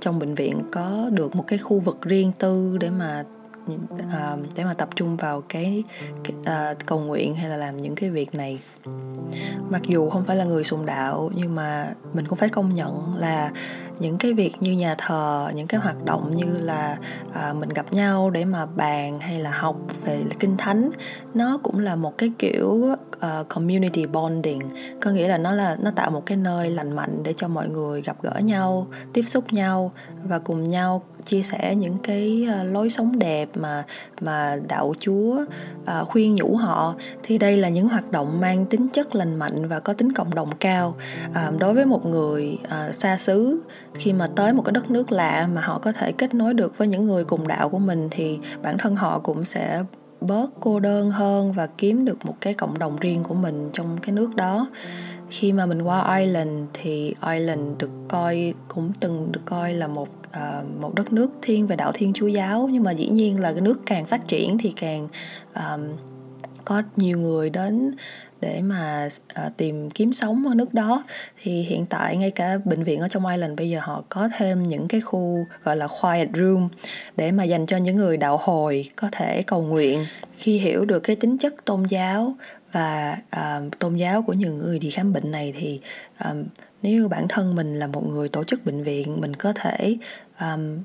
trong 0.00 0.18
bệnh 0.18 0.34
viện 0.34 0.58
có 0.72 1.08
được 1.12 1.36
một 1.36 1.44
cái 1.46 1.58
khu 1.58 1.80
vực 1.80 2.02
riêng 2.02 2.32
tư 2.38 2.76
để 2.80 2.90
mà 2.90 3.24
uh, 3.72 4.54
để 4.54 4.64
mà 4.64 4.74
tập 4.74 4.88
trung 4.96 5.16
vào 5.16 5.42
cái, 5.48 5.84
cái 6.24 6.72
uh, 6.72 6.86
cầu 6.86 7.00
nguyện 7.00 7.34
hay 7.34 7.48
là 7.48 7.56
làm 7.56 7.76
những 7.76 7.94
cái 7.94 8.10
việc 8.10 8.34
này. 8.34 8.60
Mặc 9.70 9.82
dù 9.82 10.10
không 10.10 10.24
phải 10.24 10.36
là 10.36 10.44
người 10.44 10.64
sùng 10.64 10.86
đạo 10.86 11.30
nhưng 11.34 11.54
mà 11.54 11.92
mình 12.14 12.26
cũng 12.28 12.38
phải 12.38 12.48
công 12.48 12.74
nhận 12.74 13.14
là 13.16 13.50
những 13.98 14.18
cái 14.18 14.32
việc 14.32 14.52
như 14.60 14.72
nhà 14.72 14.94
thờ 14.98 15.50
những 15.54 15.66
cái 15.66 15.80
hoạt 15.80 16.04
động 16.04 16.30
như 16.34 16.58
là 16.58 16.96
à, 17.32 17.52
mình 17.52 17.68
gặp 17.68 17.92
nhau 17.92 18.30
để 18.30 18.44
mà 18.44 18.66
bàn 18.66 19.20
hay 19.20 19.40
là 19.40 19.50
học 19.50 19.76
về 20.04 20.22
kinh 20.38 20.56
thánh 20.56 20.90
nó 21.34 21.58
cũng 21.62 21.78
là 21.78 21.96
một 21.96 22.18
cái 22.18 22.32
kiểu 22.38 22.94
uh, 23.24 23.48
community 23.48 24.06
bonding. 24.06 24.60
Có 25.00 25.10
nghĩa 25.10 25.28
là 25.28 25.38
nó 25.38 25.52
là 25.52 25.76
nó 25.80 25.90
tạo 25.90 26.10
một 26.10 26.22
cái 26.26 26.36
nơi 26.36 26.70
lành 26.70 26.92
mạnh 26.92 27.22
để 27.22 27.32
cho 27.32 27.48
mọi 27.48 27.68
người 27.68 28.02
gặp 28.02 28.16
gỡ 28.22 28.40
nhau 28.42 28.86
tiếp 29.12 29.22
xúc 29.22 29.52
nhau 29.52 29.92
và 30.24 30.38
cùng 30.38 30.62
nhau 30.62 31.02
chia 31.24 31.42
sẻ 31.42 31.74
những 31.74 31.98
cái 32.02 32.48
uh, 32.60 32.72
lối 32.72 32.90
sống 32.90 33.18
đẹp 33.18 33.48
mà 33.54 33.84
mà 34.20 34.56
đạo 34.68 34.92
chúa 35.00 35.44
uh, 35.82 36.08
khuyên 36.08 36.34
nhủ 36.34 36.56
họ. 36.56 36.94
Thì 37.22 37.38
đây 37.38 37.56
là 37.56 37.68
những 37.68 37.88
hoạt 37.88 38.12
động 38.12 38.40
mang 38.40 38.66
tính 38.66 38.88
chất 38.88 39.14
lành 39.14 39.36
mạnh 39.36 39.68
và 39.68 39.80
có 39.80 39.92
tính 39.92 40.12
cộng 40.12 40.34
đồng 40.34 40.50
cao. 40.60 40.96
Uh, 41.30 41.60
đối 41.60 41.74
với 41.74 41.86
một 41.86 42.06
người 42.06 42.58
uh, 42.64 42.94
xa 42.94 43.16
xứ 43.16 43.60
khi 43.94 44.12
mà 44.12 44.26
tới 44.36 44.52
một 44.52 44.62
cái 44.62 44.72
đất 44.72 44.90
nước 44.90 45.12
lạ 45.12 45.48
mà 45.54 45.60
họ 45.60 45.78
có 45.78 45.92
thể 45.92 46.12
kết 46.12 46.34
nối 46.34 46.54
được 46.54 46.78
với 46.78 46.88
những 46.88 47.04
người 47.04 47.24
cùng 47.24 47.48
đạo 47.48 47.68
của 47.68 47.78
mình 47.78 48.08
thì 48.10 48.38
bản 48.62 48.78
thân 48.78 48.96
họ 48.96 49.18
cũng 49.18 49.44
sẽ 49.44 49.84
bớt 50.26 50.50
cô 50.60 50.80
đơn 50.80 51.10
hơn 51.10 51.52
và 51.52 51.66
kiếm 51.66 52.04
được 52.04 52.26
một 52.26 52.34
cái 52.40 52.54
cộng 52.54 52.78
đồng 52.78 52.96
riêng 52.96 53.22
của 53.22 53.34
mình 53.34 53.70
trong 53.72 53.98
cái 54.02 54.12
nước 54.12 54.34
đó. 54.36 54.66
Khi 55.30 55.52
mà 55.52 55.66
mình 55.66 55.82
qua 55.82 56.18
Ireland 56.18 56.68
thì 56.72 57.14
Ireland 57.26 57.78
được 57.78 57.90
coi 58.08 58.54
cũng 58.68 58.92
từng 59.00 59.32
được 59.32 59.40
coi 59.44 59.72
là 59.72 59.86
một 59.86 60.08
uh, 60.28 60.80
một 60.80 60.94
đất 60.94 61.12
nước 61.12 61.30
thiên 61.42 61.66
về 61.66 61.76
đạo 61.76 61.90
Thiên 61.94 62.12
Chúa 62.12 62.26
giáo. 62.26 62.68
Nhưng 62.72 62.82
mà 62.82 62.90
dĩ 62.90 63.08
nhiên 63.08 63.40
là 63.40 63.52
cái 63.52 63.60
nước 63.60 63.80
càng 63.86 64.06
phát 64.06 64.28
triển 64.28 64.58
thì 64.58 64.72
càng 64.76 65.08
um, 65.54 65.80
có 66.64 66.82
nhiều 66.96 67.18
người 67.18 67.50
đến 67.50 67.94
để 68.40 68.60
mà 68.62 69.08
uh, 69.46 69.56
tìm 69.56 69.90
kiếm 69.90 70.12
sống 70.12 70.48
ở 70.48 70.54
nước 70.54 70.74
đó. 70.74 71.04
Thì 71.42 71.62
hiện 71.62 71.86
tại 71.86 72.16
ngay 72.16 72.30
cả 72.30 72.58
bệnh 72.64 72.84
viện 72.84 73.00
ở 73.00 73.08
trong 73.08 73.26
Ireland 73.26 73.58
bây 73.58 73.70
giờ 73.70 73.80
họ 73.82 74.04
có 74.08 74.28
thêm 74.36 74.62
những 74.62 74.88
cái 74.88 75.00
khu 75.00 75.38
gọi 75.64 75.76
là 75.76 75.88
quiet 76.00 76.28
room 76.34 76.68
để 77.16 77.32
mà 77.32 77.44
dành 77.44 77.66
cho 77.66 77.76
những 77.76 77.96
người 77.96 78.16
đạo 78.16 78.36
hồi 78.42 78.90
có 78.96 79.08
thể 79.12 79.42
cầu 79.42 79.62
nguyện. 79.62 80.06
Khi 80.36 80.58
hiểu 80.58 80.84
được 80.84 81.00
cái 81.00 81.16
tính 81.16 81.38
chất 81.38 81.64
tôn 81.64 81.82
giáo 81.82 82.34
và 82.72 83.18
uh, 83.36 83.78
tôn 83.78 83.96
giáo 83.96 84.22
của 84.22 84.32
những 84.32 84.58
người 84.58 84.78
đi 84.78 84.90
khám 84.90 85.12
bệnh 85.12 85.30
này 85.30 85.54
thì 85.58 85.80
um, 86.24 86.44
nếu 86.82 87.08
bản 87.08 87.26
thân 87.28 87.54
mình 87.54 87.78
là 87.78 87.86
một 87.86 88.06
người 88.08 88.28
tổ 88.28 88.44
chức 88.44 88.66
bệnh 88.66 88.82
viện 88.82 89.20
mình 89.20 89.36
có 89.36 89.52
thể 89.52 89.96
um, 90.40 90.78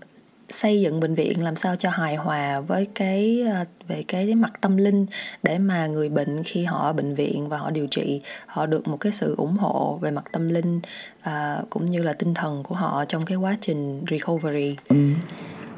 xây 0.50 0.82
dựng 0.82 1.00
bệnh 1.00 1.16
viện 1.16 1.44
làm 1.44 1.56
sao 1.56 1.76
cho 1.76 1.90
hài 1.90 2.16
hòa 2.16 2.60
với 2.60 2.88
cái 2.96 3.42
ờ, 3.54 3.66
về 3.88 4.04
cái 4.08 4.36
mặt 4.36 4.54
tâm 4.62 4.78
linh 4.78 5.06
để 5.44 5.58
mà 5.58 5.88
người 5.88 6.10
bệnh 6.10 6.44
khi 6.44 6.64
họ 6.64 6.78
ở 6.78 6.94
bệnh 6.94 7.16
viện 7.16 7.50
và 7.50 7.58
họ 7.58 7.72
điều 7.72 7.88
trị 7.88 8.22
họ 8.46 8.66
được 8.66 8.88
một 8.88 8.98
cái 9.00 9.12
sự 9.12 9.36
ủng 9.38 9.58
hộ 9.58 10.00
về 10.02 10.12
mặt 10.12 10.24
tâm 10.32 10.48
linh 10.48 10.80
à, 11.22 11.62
cũng 11.70 11.86
như 11.86 12.04
là 12.04 12.14
tinh 12.14 12.34
thần 12.34 12.64
của 12.64 12.76
họ 12.76 13.06
trong 13.06 13.26
cái 13.26 13.38
quá 13.38 13.58
trình 13.62 14.02
recovery 14.10 14.76
ừ. 14.90 14.96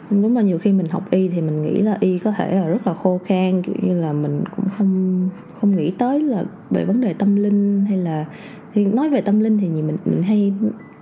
đúng 0.10 0.36
là 0.36 0.42
nhiều 0.42 0.60
khi 0.60 0.72
mình 0.72 0.88
học 0.88 1.12
y 1.12 1.28
thì 1.28 1.42
mình 1.42 1.62
nghĩ 1.62 1.82
là 1.82 1.98
y 2.00 2.20
có 2.20 2.32
thể 2.38 2.56
là 2.56 2.66
rất 2.66 2.88
là 2.88 2.94
khô 2.94 3.20
khan 3.26 3.62
kiểu 3.62 3.76
như 3.82 4.02
là 4.02 4.14
mình 4.14 4.44
cũng 4.56 4.66
không 4.78 5.30
không 5.62 5.76
nghĩ 5.76 5.92
tới 5.92 6.22
là 6.22 6.44
về 6.70 6.86
vấn 6.86 7.02
đề 7.02 7.14
tâm 7.14 7.36
linh 7.36 7.86
hay 7.90 7.98
là 7.98 8.26
thì 8.74 8.86
nói 8.86 9.10
về 9.10 9.22
tâm 9.22 9.40
linh 9.40 9.58
thì 9.58 9.68
mình 9.68 9.98
mình 10.06 10.24
hay 10.24 10.54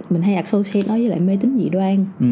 mình 0.10 0.22
hay 0.22 0.36
associate 0.36 0.88
nó 0.88 0.94
với 0.94 1.08
lại 1.08 1.20
mê 1.20 1.38
tín 1.42 1.58
dị 1.58 1.70
đoan 1.70 2.06
ừ. 2.20 2.26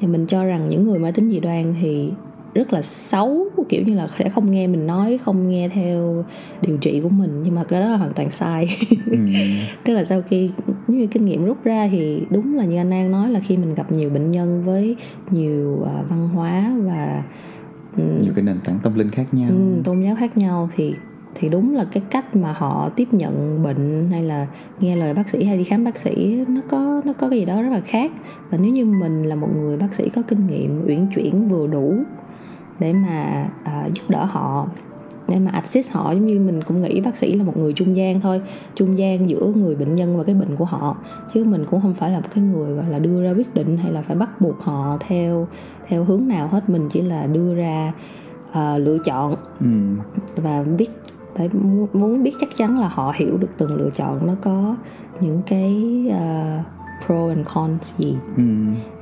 thì 0.00 0.06
mình 0.06 0.26
cho 0.26 0.44
rằng 0.44 0.68
những 0.68 0.84
người 0.84 0.98
mê 0.98 1.12
tín 1.12 1.30
dị 1.30 1.40
đoan 1.40 1.74
thì 1.80 2.10
rất 2.54 2.72
là 2.72 2.82
xấu 2.82 3.46
kiểu 3.68 3.82
như 3.86 3.94
là 3.94 4.08
sẽ 4.18 4.28
không 4.28 4.50
nghe 4.50 4.66
mình 4.66 4.86
nói 4.86 5.18
không 5.24 5.50
nghe 5.50 5.68
theo 5.68 6.24
điều 6.62 6.76
trị 6.76 7.00
của 7.00 7.08
mình 7.08 7.38
nhưng 7.42 7.54
mà 7.54 7.64
cái 7.64 7.80
đó 7.80 7.86
là 7.88 7.96
hoàn 7.96 8.12
toàn 8.12 8.30
sai 8.30 8.68
ừ. 9.10 9.18
tức 9.84 9.94
là 9.94 10.04
sau 10.04 10.22
khi 10.22 10.50
như 10.86 11.06
kinh 11.06 11.24
nghiệm 11.24 11.44
rút 11.44 11.64
ra 11.64 11.88
thì 11.92 12.22
đúng 12.30 12.56
là 12.56 12.64
như 12.64 12.76
anh 12.76 12.90
An 12.90 13.10
nói 13.10 13.30
là 13.30 13.40
khi 13.40 13.56
mình 13.56 13.74
gặp 13.74 13.92
nhiều 13.92 14.10
bệnh 14.10 14.30
nhân 14.30 14.64
với 14.64 14.96
nhiều 15.30 15.78
uh, 15.82 16.10
văn 16.10 16.28
hóa 16.28 16.74
và 16.84 17.22
um, 17.96 18.18
nhiều 18.18 18.32
cái 18.36 18.44
nền 18.44 18.60
tảng 18.64 18.78
tâm 18.82 18.94
linh 18.94 19.10
khác 19.10 19.34
nhau 19.34 19.48
um, 19.50 19.82
tôn 19.82 20.02
giáo 20.02 20.16
khác 20.16 20.36
nhau 20.36 20.68
thì 20.76 20.94
thì 21.34 21.48
đúng 21.48 21.74
là 21.74 21.84
cái 21.84 22.02
cách 22.10 22.36
mà 22.36 22.52
họ 22.52 22.90
tiếp 22.96 23.08
nhận 23.12 23.62
bệnh 23.62 24.08
hay 24.10 24.22
là 24.22 24.46
nghe 24.80 24.96
lời 24.96 25.14
bác 25.14 25.30
sĩ 25.30 25.44
hay 25.44 25.58
đi 25.58 25.64
khám 25.64 25.84
bác 25.84 25.98
sĩ 25.98 26.44
nó 26.48 26.60
có 26.70 27.00
nó 27.04 27.12
có 27.12 27.28
cái 27.28 27.38
gì 27.38 27.44
đó 27.44 27.62
rất 27.62 27.70
là 27.70 27.80
khác. 27.80 28.12
Và 28.50 28.58
nếu 28.58 28.72
như 28.72 28.84
mình 28.84 29.22
là 29.22 29.34
một 29.34 29.48
người 29.56 29.76
bác 29.76 29.94
sĩ 29.94 30.08
có 30.08 30.22
kinh 30.22 30.46
nghiệm 30.46 30.86
uyển 30.86 31.06
chuyển 31.14 31.48
vừa 31.48 31.66
đủ 31.66 31.94
để 32.78 32.92
mà 32.92 33.48
uh, 33.62 33.94
giúp 33.94 34.02
đỡ 34.08 34.24
họ 34.24 34.66
để 35.28 35.38
mà 35.38 35.50
assist 35.50 35.92
họ 35.92 36.12
giống 36.12 36.26
như 36.26 36.40
mình 36.40 36.62
cũng 36.62 36.82
nghĩ 36.82 37.00
bác 37.00 37.16
sĩ 37.16 37.32
là 37.32 37.44
một 37.44 37.56
người 37.56 37.72
trung 37.72 37.96
gian 37.96 38.20
thôi 38.20 38.42
trung 38.74 38.98
gian 38.98 39.30
giữa 39.30 39.52
người 39.56 39.76
bệnh 39.76 39.94
nhân 39.94 40.18
và 40.18 40.24
cái 40.24 40.34
bệnh 40.34 40.56
của 40.56 40.64
họ. 40.64 40.96
Chứ 41.32 41.44
mình 41.44 41.64
cũng 41.70 41.80
không 41.80 41.94
phải 41.94 42.10
là 42.10 42.20
một 42.20 42.28
cái 42.34 42.44
người 42.44 42.74
gọi 42.74 42.90
là 42.90 42.98
đưa 42.98 43.22
ra 43.22 43.30
quyết 43.30 43.54
định 43.54 43.76
hay 43.76 43.92
là 43.92 44.02
phải 44.02 44.16
bắt 44.16 44.40
buộc 44.40 44.60
họ 44.60 44.98
theo 45.08 45.48
theo 45.88 46.04
hướng 46.04 46.28
nào 46.28 46.48
hết. 46.48 46.68
Mình 46.68 46.88
chỉ 46.88 47.00
là 47.00 47.26
đưa 47.26 47.54
ra 47.54 47.92
uh, 48.50 48.80
lựa 48.80 48.98
chọn 49.04 49.34
ừ. 49.60 49.66
và 50.36 50.62
biết 50.62 50.90
phải 51.36 51.48
muốn 51.92 52.22
biết 52.22 52.34
chắc 52.40 52.48
chắn 52.56 52.78
là 52.78 52.88
họ 52.88 53.12
hiểu 53.16 53.36
được 53.36 53.50
từng 53.58 53.76
lựa 53.76 53.90
chọn. 53.90 54.26
Nó 54.26 54.34
có 54.42 54.76
những 55.20 55.42
cái 55.46 56.04
uh, 56.08 56.66
pro 57.06 57.28
and 57.28 57.48
cons 57.54 57.94
gì 57.98 58.16
ừ. 58.36 58.42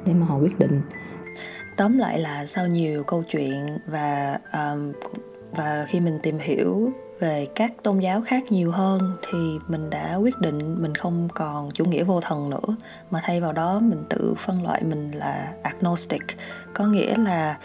để 0.07 0.15
mà 0.15 0.27
họ 0.27 0.39
quyết 0.39 0.59
định. 0.59 0.81
Tóm 1.77 1.99
lại 1.99 2.19
là 2.19 2.47
sau 2.47 2.67
nhiều 2.67 3.05
câu 3.05 3.23
chuyện 3.29 3.67
và 3.87 4.39
um, 4.53 4.93
và 5.57 5.87
khi 5.89 6.01
mình 6.01 6.19
tìm 6.23 6.39
hiểu 6.39 6.93
về 7.21 7.47
các 7.55 7.73
tôn 7.83 7.99
giáo 7.99 8.23
khác 8.23 8.45
nhiều 8.51 8.71
hơn 8.71 9.17
thì 9.31 9.59
mình 9.69 9.91
đã 9.91 10.15
quyết 10.15 10.41
định 10.41 10.83
mình 10.83 10.95
không 10.95 11.29
còn 11.35 11.71
chủ 11.71 11.85
nghĩa 11.85 12.05
vô 12.05 12.21
thần 12.21 12.51
nữa 12.51 12.77
mà 13.11 13.21
thay 13.23 13.41
vào 13.41 13.53
đó 13.53 13.81
mình 13.81 14.05
tự 14.09 14.35
phân 14.39 14.63
loại 14.65 14.83
mình 14.85 15.11
là 15.11 15.53
agnostic. 15.63 16.23
Có 16.75 16.87
nghĩa 16.87 17.17
là 17.17 17.59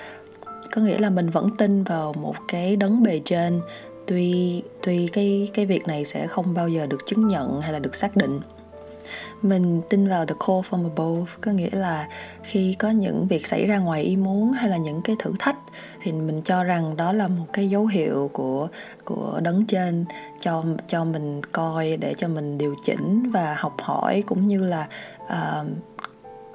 có 0.76 0.82
nghĩa 0.82 0.98
là 0.98 1.10
mình 1.10 1.30
vẫn 1.30 1.50
tin 1.58 1.84
vào 1.84 2.14
một 2.14 2.36
cái 2.48 2.76
đấng 2.76 3.04
bề 3.04 3.22
trên 3.26 3.62
tuy 4.08 4.62
tuy 4.84 5.08
cái 5.08 5.50
cái 5.54 5.66
việc 5.66 5.88
này 5.88 6.06
sẽ 6.06 6.28
không 6.28 6.54
bao 6.54 6.70
giờ 6.70 6.88
được 6.88 7.06
chứng 7.06 7.28
nhận 7.28 7.62
hay 7.62 7.74
là 7.74 7.80
được 7.80 7.96
xác 7.96 8.16
định. 8.16 8.40
Mình 9.42 9.82
tin 9.90 10.08
vào 10.08 10.26
the 10.26 10.36
call 10.48 10.60
from 10.70 10.84
above 10.84 11.32
có 11.42 11.52
nghĩa 11.52 11.70
là 11.72 12.08
khi 12.44 12.76
có 12.80 12.90
những 12.90 13.28
việc 13.28 13.48
xảy 13.48 13.66
ra 13.66 13.78
ngoài 13.78 14.02
ý 14.02 14.18
muốn 14.18 14.52
hay 14.52 14.70
là 14.70 14.78
những 14.78 15.02
cái 15.02 15.16
thử 15.20 15.32
thách 15.40 15.58
thì 16.02 16.12
mình 16.12 16.42
cho 16.42 16.64
rằng 16.64 16.98
đó 16.98 17.14
là 17.14 17.28
một 17.28 17.46
cái 17.54 17.70
dấu 17.70 17.86
hiệu 17.86 18.30
của 18.34 18.68
của 19.06 19.40
đấng 19.44 19.66
trên 19.66 20.06
cho 20.42 20.64
cho 20.88 21.04
mình 21.06 21.42
coi 21.52 21.98
để 21.98 22.14
cho 22.18 22.28
mình 22.28 22.58
điều 22.58 22.76
chỉnh 22.86 23.30
và 23.32 23.56
học 23.60 23.76
hỏi 23.82 24.24
cũng 24.28 24.48
như 24.48 24.66
là 24.66 24.88
uh, 25.24 25.68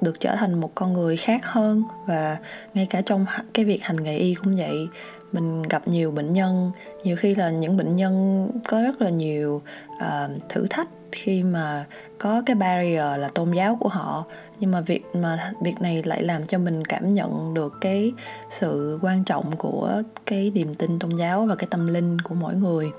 được 0.01 0.19
trở 0.19 0.35
thành 0.35 0.61
một 0.61 0.71
con 0.75 0.93
người 0.93 1.17
khác 1.17 1.45
hơn. 1.45 1.83
Và 2.05 2.37
ngay 2.73 2.85
cả 2.85 3.01
trong 3.01 3.25
cái 3.53 3.65
việc 3.65 3.83
hành 3.83 4.03
nghề 4.03 4.17
y 4.17 4.33
cũng 4.33 4.55
vậy 4.55 4.87
mình 5.33 5.61
gặp 5.61 5.87
nhiều 5.87 6.11
bệnh 6.11 6.33
nhân 6.33 6.71
nhiều 7.03 7.15
khi 7.15 7.35
là 7.35 7.49
những 7.49 7.77
bệnh 7.77 7.95
nhân 7.95 8.49
có 8.67 8.81
rất 8.81 9.01
là 9.01 9.09
nhiều 9.09 9.61
uh, 9.95 10.49
thử 10.49 10.67
thách 10.69 10.89
khi 11.13 11.43
mà 11.43 11.85
có 12.17 12.43
cái 12.45 12.55
barrier 12.55 13.19
là 13.19 13.29
tôn 13.33 13.51
giáo 13.51 13.77
của 13.79 13.89
họ. 13.89 14.25
Nhưng 14.59 14.71
mà 14.71 14.81
việc 14.81 15.03
mà 15.13 15.51
việc 15.63 15.81
này 15.81 16.03
lại 16.03 16.23
làm 16.23 16.45
cho 16.45 16.57
mình 16.57 16.85
cảm 16.85 17.13
nhận 17.13 17.53
được 17.53 17.73
cái 17.81 18.13
sự 18.51 18.99
quan 19.01 19.23
trọng 19.23 19.55
của 19.57 20.01
cái 20.25 20.51
niềm 20.55 20.73
tin 20.73 20.99
tôn 20.99 21.11
giáo 21.15 21.45
và 21.45 21.55
cái 21.55 21.67
tâm 21.69 21.87
linh 21.87 22.21
của 22.21 22.35
mỗi 22.35 22.55
người. 22.55 22.91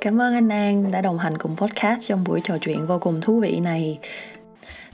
Cảm 0.00 0.20
ơn 0.20 0.34
anh 0.34 0.48
an 0.48 0.90
đã 0.90 1.00
đồng 1.00 1.18
hành 1.18 1.38
cùng 1.38 1.56
podcast 1.56 2.00
trong 2.08 2.24
buổi 2.24 2.40
trò 2.44 2.58
chuyện 2.60 2.86
vô 2.86 2.98
cùng 2.98 3.20
thú 3.20 3.40
vị 3.40 3.60
này 3.60 3.98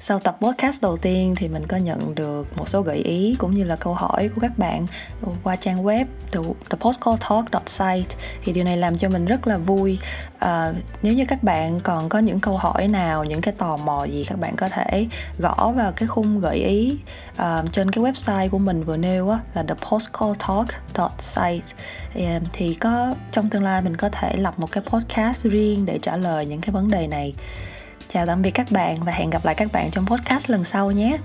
sau 0.03 0.19
tập 0.19 0.37
podcast 0.41 0.83
đầu 0.83 0.97
tiên 0.97 1.35
thì 1.37 1.49
mình 1.49 1.67
có 1.67 1.77
nhận 1.77 2.15
được 2.15 2.47
một 2.57 2.69
số 2.69 2.83
gợi 2.83 2.97
ý 2.97 3.37
cũng 3.39 3.51
như 3.51 3.65
là 3.65 3.77
câu 3.77 3.95
hỏi 3.95 4.29
của 4.29 4.41
các 4.41 4.59
bạn 4.59 4.87
qua 5.43 5.57
trang 5.57 5.85
web 5.85 6.05
the, 6.33 6.41
thepostcalltalk.site 6.71 8.17
thì 8.45 8.53
điều 8.53 8.65
này 8.65 8.77
làm 8.77 8.97
cho 8.97 9.09
mình 9.09 9.25
rất 9.25 9.47
là 9.47 9.57
vui. 9.57 9.99
À, 10.39 10.73
nếu 11.03 11.13
như 11.13 11.25
các 11.29 11.43
bạn 11.43 11.81
còn 11.81 12.09
có 12.09 12.19
những 12.19 12.41
câu 12.41 12.57
hỏi 12.57 12.89
nào 12.89 13.25
những 13.25 13.41
cái 13.41 13.55
tò 13.59 13.77
mò 13.77 14.05
gì 14.05 14.25
các 14.25 14.39
bạn 14.39 14.57
có 14.57 14.69
thể 14.69 15.07
gõ 15.39 15.73
vào 15.77 15.93
cái 15.93 16.09
khung 16.09 16.41
gợi 16.41 16.57
ý 16.57 16.99
à, 17.37 17.63
trên 17.73 17.91
cái 17.91 18.05
website 18.05 18.49
của 18.49 18.59
mình 18.59 18.85
vừa 18.85 18.97
nêu 18.97 19.31
á, 19.31 19.39
là 19.55 19.63
thepostcalltalk.site 19.63 21.77
à, 22.15 22.41
thì 22.53 22.75
có 22.75 23.15
trong 23.33 23.49
tương 23.49 23.63
lai 23.63 23.83
mình 23.83 23.97
có 23.97 24.09
thể 24.09 24.37
lập 24.37 24.59
một 24.59 24.73
cái 24.73 24.85
podcast 24.87 25.45
riêng 25.45 25.87
để 25.87 25.99
trả 26.03 26.17
lời 26.17 26.47
những 26.47 26.61
cái 26.61 26.73
vấn 26.73 26.91
đề 26.91 27.07
này 27.07 27.35
chào 28.13 28.27
tạm 28.27 28.43
biệt 28.43 28.51
các 28.51 28.67
bạn 28.71 28.97
và 29.05 29.13
hẹn 29.13 29.31
gặp 29.31 29.45
lại 29.45 29.55
các 29.55 29.73
bạn 29.73 29.91
trong 29.91 30.07
podcast 30.07 30.51
lần 30.51 30.65
sau 30.65 30.91
nhé. 30.91 31.19